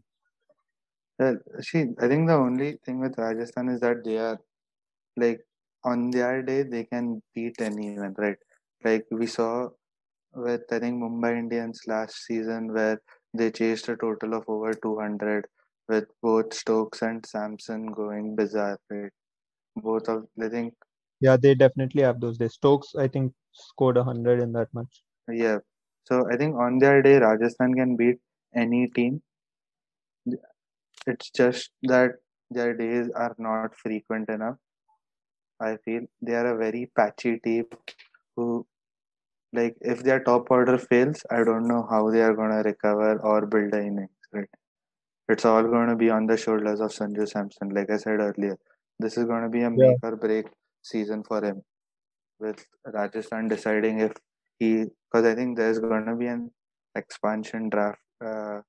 Well, 1.20 1.38
see, 1.62 1.86
I 2.00 2.08
think 2.08 2.28
the 2.28 2.36
only 2.36 2.78
thing 2.86 3.00
with 3.00 3.18
Rajasthan 3.18 3.70
is 3.70 3.80
that 3.82 4.04
they 4.04 4.18
are 4.18 4.40
like 5.18 5.42
on 5.84 6.12
their 6.12 6.42
day 6.44 6.64
they 6.64 6.86
can 6.86 7.22
beat 7.36 7.62
anyone, 7.62 8.16
right? 8.18 8.38
Like 8.84 9.06
we 9.12 9.28
saw 9.28 9.70
with 10.34 10.64
I 10.72 10.80
think 10.80 11.02
Mumbai 11.02 11.38
Indians 11.40 11.82
last 11.88 12.26
season 12.26 12.74
where 12.74 13.02
they 13.34 13.52
chased 13.52 13.90
a 13.90 13.98
total 13.98 14.34
of 14.36 14.46
over 14.48 14.74
200 14.74 15.48
with 15.90 16.06
both 16.22 16.54
Stokes 16.54 17.02
and 17.02 17.26
Samson 17.26 17.88
going 17.88 18.36
bizarre, 18.36 18.80
right? 18.90 19.12
Both 19.76 20.10
of 20.10 20.26
I 20.42 20.50
think. 20.50 20.74
Yeah, 21.20 21.38
they 21.38 21.56
definitely 21.56 22.04
have 22.04 22.20
those 22.22 22.38
days. 22.38 22.54
Stokes, 22.54 22.96
I 22.96 23.08
think, 23.08 23.34
scored 23.54 23.98
100 23.98 24.40
in 24.42 24.52
that 24.54 24.68
match. 24.74 25.04
Yeah. 25.32 25.60
So 26.06 26.28
I 26.32 26.38
think 26.38 26.56
on 26.56 26.78
their 26.80 27.02
day, 27.02 27.18
Rajasthan 27.18 27.74
can 27.74 27.96
beat 27.96 28.18
any 28.56 28.88
team. 28.88 29.22
It's 31.06 31.30
just 31.32 31.72
that 31.84 32.12
their 32.50 32.74
days 32.76 33.10
are 33.16 33.36
not 33.38 33.76
frequent 33.76 34.30
enough. 34.30 34.58
I 35.60 35.78
feel 35.78 36.02
they 36.22 36.34
are 36.34 36.54
a 36.54 36.58
very 36.58 36.92
patchy 36.96 37.40
team 37.40 37.66
who, 38.36 38.66
like, 39.54 39.76
if 39.82 40.04
their 40.04 40.20
top 40.20 40.52
order 40.52 40.78
fails, 40.78 41.22
I 41.32 41.44
don't 41.44 41.68
know 41.68 41.88
how 41.90 42.12
they 42.12 42.22
are 42.22 42.34
going 42.34 42.52
to 42.52 42.58
recover 42.58 43.18
or 43.20 43.46
build 43.46 43.74
a 43.74 43.80
innings, 43.80 44.10
right? 44.32 44.50
It's 45.30 45.46
all 45.46 45.64
going 45.64 45.90
to 45.90 45.96
be 45.96 46.10
on 46.10 46.28
the 46.28 46.38
shoulders 46.38 46.80
of 46.80 46.92
Sanju 46.92 47.28
Samson. 47.28 47.70
Like 47.70 47.90
I 47.90 47.98
said 47.98 48.20
earlier, 48.20 48.58
this 49.00 49.18
is 49.18 49.26
going 49.26 49.44
to 49.44 49.50
be 49.50 49.64
a 49.64 49.70
make 49.70 49.98
or 50.04 50.16
break 50.16 50.48
season 50.84 51.24
for 51.24 51.44
him, 51.44 51.64
with 52.40 52.66
Rajasthan 52.86 53.48
deciding 53.48 54.00
if 54.00 54.14
he, 54.60 54.86
because 55.12 55.26
I 55.26 55.36
think 55.36 55.58
there's 55.58 55.80
going 55.80 56.06
to 56.06 56.16
be 56.16 56.28
an 56.28 56.52
expansion 56.96 57.70
draft 57.70 58.00
uh, 58.26 58.62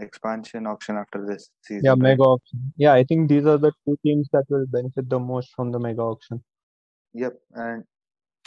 expansion 0.00 0.66
auction 0.66 0.96
after 0.96 1.24
this 1.26 1.50
season. 1.62 1.84
Yeah, 1.84 1.94
mega 1.94 2.22
auction. 2.22 2.72
Yeah, 2.76 2.92
I 2.94 3.04
think 3.04 3.28
these 3.28 3.46
are 3.46 3.58
the 3.58 3.72
two 3.84 3.98
teams 4.04 4.28
that 4.32 4.44
will 4.48 4.66
benefit 4.66 5.08
the 5.08 5.18
most 5.18 5.50
from 5.54 5.70
the 5.70 5.78
mega 5.78 6.02
auction. 6.02 6.42
Yep, 7.14 7.34
and 7.54 7.84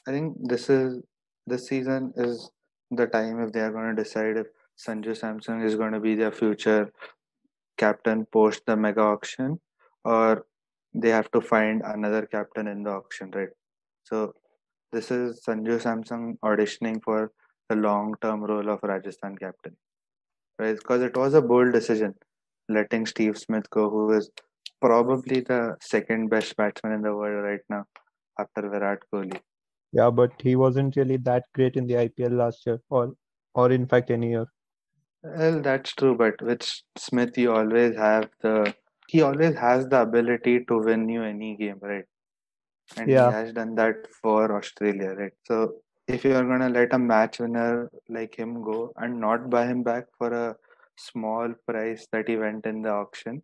I 0.07 0.11
think 0.11 0.37
this 0.41 0.69
is 0.69 1.01
this 1.47 1.67
season 1.67 2.13
is 2.15 2.49
the 2.91 3.07
time 3.07 3.41
if 3.41 3.51
they 3.51 3.59
are 3.59 3.71
going 3.71 3.95
to 3.95 4.03
decide 4.03 4.37
if 4.37 4.47
Sanju 4.77 5.15
Samson 5.17 5.61
is 5.61 5.75
going 5.75 5.93
to 5.93 5.99
be 5.99 6.15
their 6.15 6.31
future 6.31 6.91
captain 7.77 8.25
post 8.31 8.61
the 8.65 8.75
mega 8.75 9.01
auction, 9.01 9.59
or 10.05 10.45
they 10.93 11.09
have 11.09 11.29
to 11.31 11.41
find 11.41 11.81
another 11.85 12.25
captain 12.25 12.67
in 12.67 12.83
the 12.83 12.91
auction, 12.91 13.31
right? 13.31 13.49
So 14.03 14.33
this 14.91 15.11
is 15.11 15.41
Sanju 15.47 15.81
Samson 15.81 16.37
auditioning 16.43 17.01
for 17.03 17.31
the 17.69 17.75
long-term 17.75 18.43
role 18.43 18.69
of 18.69 18.79
Rajasthan 18.83 19.37
captain 19.37 19.75
right? 20.59 20.75
Because 20.75 21.01
it 21.01 21.15
was 21.17 21.33
a 21.33 21.41
bold 21.41 21.73
decision 21.73 22.15
letting 22.69 23.05
Steve 23.05 23.37
Smith 23.37 23.69
go, 23.69 23.89
who 23.89 24.11
is 24.11 24.29
probably 24.81 25.41
the 25.41 25.75
second 25.81 26.29
best 26.29 26.55
batsman 26.57 26.93
in 26.93 27.01
the 27.01 27.15
world 27.15 27.43
right 27.43 27.61
now 27.69 27.85
after 28.39 28.69
Virat 28.69 28.99
Kohli. 29.13 29.39
Yeah, 29.91 30.09
but 30.09 30.31
he 30.41 30.55
wasn't 30.55 30.95
really 30.95 31.17
that 31.17 31.43
great 31.53 31.75
in 31.75 31.85
the 31.87 31.95
IPL 31.95 32.37
last 32.37 32.65
year, 32.65 32.79
or 32.89 33.13
or 33.53 33.71
in 33.71 33.85
fact 33.87 34.09
any 34.09 34.31
year. 34.31 34.45
Well, 35.21 35.61
that's 35.61 35.93
true, 35.93 36.15
but 36.15 36.41
with 36.41 36.63
Smith, 36.97 37.37
you 37.37 37.53
always 37.53 37.95
have 37.95 38.29
the 38.41 38.73
he 39.07 39.21
always 39.21 39.55
has 39.55 39.87
the 39.87 40.01
ability 40.01 40.65
to 40.65 40.79
win 40.79 41.07
you 41.09 41.23
any 41.23 41.55
game, 41.55 41.79
right? 41.81 42.05
And 42.97 43.09
yeah. 43.09 43.29
he 43.29 43.33
has 43.33 43.53
done 43.53 43.75
that 43.75 44.07
for 44.21 44.57
Australia, 44.57 45.13
right? 45.17 45.31
So 45.45 45.75
if 46.07 46.25
you 46.25 46.35
are 46.35 46.43
going 46.43 46.59
to 46.59 46.69
let 46.69 46.93
a 46.93 46.99
match 46.99 47.39
winner 47.39 47.89
like 48.09 48.35
him 48.35 48.61
go 48.61 48.93
and 48.97 49.19
not 49.19 49.49
buy 49.49 49.65
him 49.65 49.83
back 49.83 50.05
for 50.17 50.33
a 50.33 50.55
small 50.97 51.53
price 51.67 52.07
that 52.11 52.27
he 52.27 52.35
went 52.35 52.65
in 52.65 52.81
the 52.81 52.89
auction. 52.89 53.41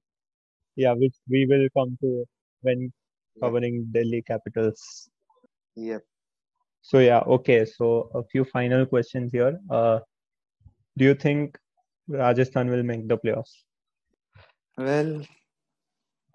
Yeah, 0.76 0.94
which 0.94 1.16
we 1.30 1.46
will 1.46 1.68
come 1.78 1.98
to 2.02 2.26
when 2.62 2.92
covering 3.42 3.88
yeah. 3.94 4.02
Delhi 4.02 4.22
Capitals. 4.22 5.10
Yep. 5.76 6.04
So 6.82 7.00
yeah, 7.00 7.20
okay. 7.20 7.66
So 7.66 8.10
a 8.14 8.24
few 8.24 8.46
final 8.46 8.86
questions 8.86 9.32
here. 9.32 9.60
Uh, 9.70 10.00
do 10.98 11.06
you 11.06 11.14
think 11.14 11.58
Rajasthan 12.08 12.70
will 12.70 12.84
make 12.84 13.08
the 13.08 13.18
playoffs? 13.18 13.64
Well, 14.78 15.22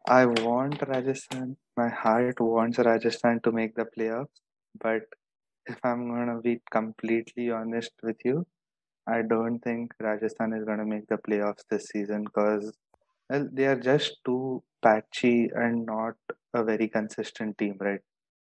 I 0.07 0.27
want 0.27 0.83
Rajasthan. 0.87 1.57
My 1.77 1.89
heart 1.89 2.41
wants 2.41 2.79
Rajasthan 2.79 3.41
to 3.45 3.53
make 3.53 3.75
the 3.75 3.87
playoffs, 3.97 4.41
but 4.79 5.03
if 5.67 5.79
I'm 5.85 6.09
gonna 6.09 6.41
be 6.41 6.61
completely 6.71 7.51
honest 7.51 7.93
with 8.03 8.17
you, 8.25 8.47
I 9.07 9.23
don't 9.23 9.61
think 9.61 9.93
Rajasthan 10.01 10.53
is 10.55 10.65
gonna 10.65 10.87
make 10.87 11.07
the 11.09 11.19
playoffs 11.19 11.65
this 11.71 11.87
season 11.87 12.25
because 12.25 12.73
well, 13.31 13.49
they 13.53 13.67
are 13.67 13.81
just 13.81 14.19
too 14.25 14.63
patchy 14.83 15.51
and 15.55 15.87
not 15.87 16.17
a 16.55 16.65
very 16.65 16.89
consistent 16.89 17.59
team, 17.59 17.77
right? 17.81 18.01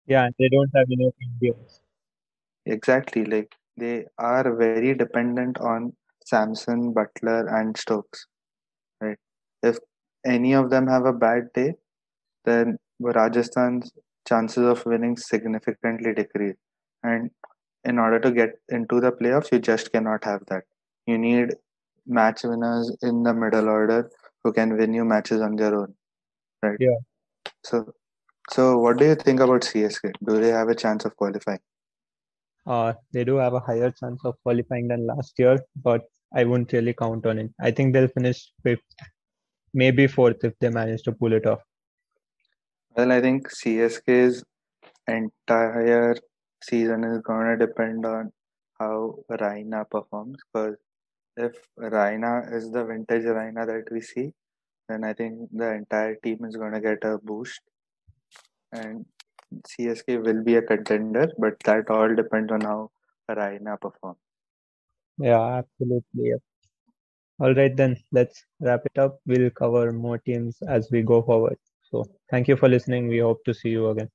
Yeah, 0.06 0.28
they 0.38 0.48
don't 0.48 0.70
have 0.74 0.86
enough 0.90 1.14
Indians. 1.20 1.80
Exactly, 2.66 3.24
like 3.24 3.54
they 3.76 4.06
are 4.18 4.54
very 4.56 4.94
dependent 4.94 5.58
on 5.58 5.94
Samson, 6.26 6.94
Buttler, 6.94 7.52
and 7.52 7.76
Stokes, 7.76 8.26
right? 9.00 9.18
If 9.62 9.78
any 10.26 10.54
of 10.54 10.70
them 10.70 10.86
have 10.88 11.06
a 11.06 11.12
bad 11.12 11.52
day, 11.54 11.74
then 12.44 12.78
Rajasthan's 13.00 13.92
chances 14.28 14.64
of 14.64 14.84
winning 14.86 15.16
significantly 15.16 16.14
decrease. 16.14 16.56
And 17.04 17.30
in 17.84 17.98
order 17.98 18.18
to 18.18 18.32
get 18.32 18.58
into 18.70 19.00
the 19.00 19.12
playoffs, 19.12 19.52
you 19.52 19.60
just 19.60 19.92
cannot 19.92 20.24
have 20.24 20.42
that. 20.48 20.64
You 21.06 21.18
need 21.18 21.54
match 22.06 22.42
winners 22.42 22.96
in 23.02 23.22
the 23.22 23.32
middle 23.32 23.68
order 23.68 24.10
who 24.42 24.52
can 24.52 24.76
win 24.76 24.92
you 24.94 25.04
matches 25.04 25.40
on 25.40 25.54
their 25.56 25.74
own. 25.74 25.94
Right? 26.62 26.76
Yeah. 26.80 26.96
So 27.62 27.94
so 28.50 28.78
what 28.78 28.98
do 28.98 29.06
you 29.06 29.14
think 29.14 29.40
about 29.40 29.62
CSK? 29.62 30.12
Do 30.26 30.40
they 30.40 30.48
have 30.48 30.68
a 30.68 30.74
chance 30.74 31.04
of 31.04 31.16
qualifying? 31.16 31.60
Uh, 32.66 32.92
they 33.12 33.24
do 33.24 33.36
have 33.36 33.54
a 33.54 33.60
higher 33.60 33.90
chance 33.90 34.20
of 34.24 34.34
qualifying 34.42 34.88
than 34.88 35.06
last 35.06 35.34
year, 35.38 35.58
but 35.82 36.02
I 36.34 36.44
wouldn't 36.44 36.72
really 36.72 36.94
count 36.94 37.26
on 37.26 37.38
it. 37.38 37.50
I 37.60 37.70
think 37.70 37.92
they'll 37.92 38.08
finish 38.08 38.50
fifth, 38.62 38.80
maybe 39.72 40.06
fourth 40.06 40.44
if 40.44 40.54
they 40.60 40.70
manage 40.70 41.02
to 41.02 41.12
pull 41.12 41.32
it 41.32 41.46
off. 41.46 41.60
Well, 42.96 43.12
I 43.12 43.20
think 43.20 43.48
CSK's 43.50 44.44
entire 45.06 46.16
season 46.68 47.04
is 47.04 47.20
going 47.22 47.46
to 47.46 47.66
depend 47.66 48.06
on 48.06 48.32
how 48.78 49.16
Raina 49.30 49.88
performs. 49.88 50.38
Because 50.52 50.76
if 51.36 51.56
Raina 51.78 52.52
is 52.52 52.70
the 52.70 52.84
vintage 52.84 53.24
Raina 53.24 53.66
that 53.66 53.90
we 53.90 54.00
see, 54.00 54.32
then 54.88 55.04
I 55.04 55.12
think 55.12 55.48
the 55.52 55.72
entire 55.74 56.16
team 56.16 56.44
is 56.44 56.56
going 56.56 56.72
to 56.72 56.80
get 56.80 57.04
a 57.04 57.18
boost. 57.18 57.60
And 58.72 59.04
CSK 59.68 60.24
will 60.24 60.42
be 60.42 60.56
a 60.56 60.62
contender, 60.62 61.30
but 61.38 61.58
that 61.64 61.90
all 61.90 62.14
depends 62.14 62.52
on 62.52 62.60
how 62.62 62.90
Raina 63.30 63.80
performs. 63.80 64.18
Yeah, 65.18 65.62
absolutely. 65.62 66.32
All 67.40 67.54
right, 67.54 67.76
then 67.76 67.96
let's 68.12 68.44
wrap 68.60 68.82
it 68.86 68.98
up. 68.98 69.18
We'll 69.26 69.50
cover 69.50 69.92
more 69.92 70.18
teams 70.18 70.56
as 70.68 70.88
we 70.90 71.02
go 71.02 71.22
forward. 71.22 71.56
So, 71.90 72.04
thank 72.30 72.48
you 72.48 72.56
for 72.56 72.68
listening. 72.68 73.08
We 73.08 73.18
hope 73.18 73.44
to 73.44 73.54
see 73.54 73.70
you 73.70 73.88
again. 73.90 74.10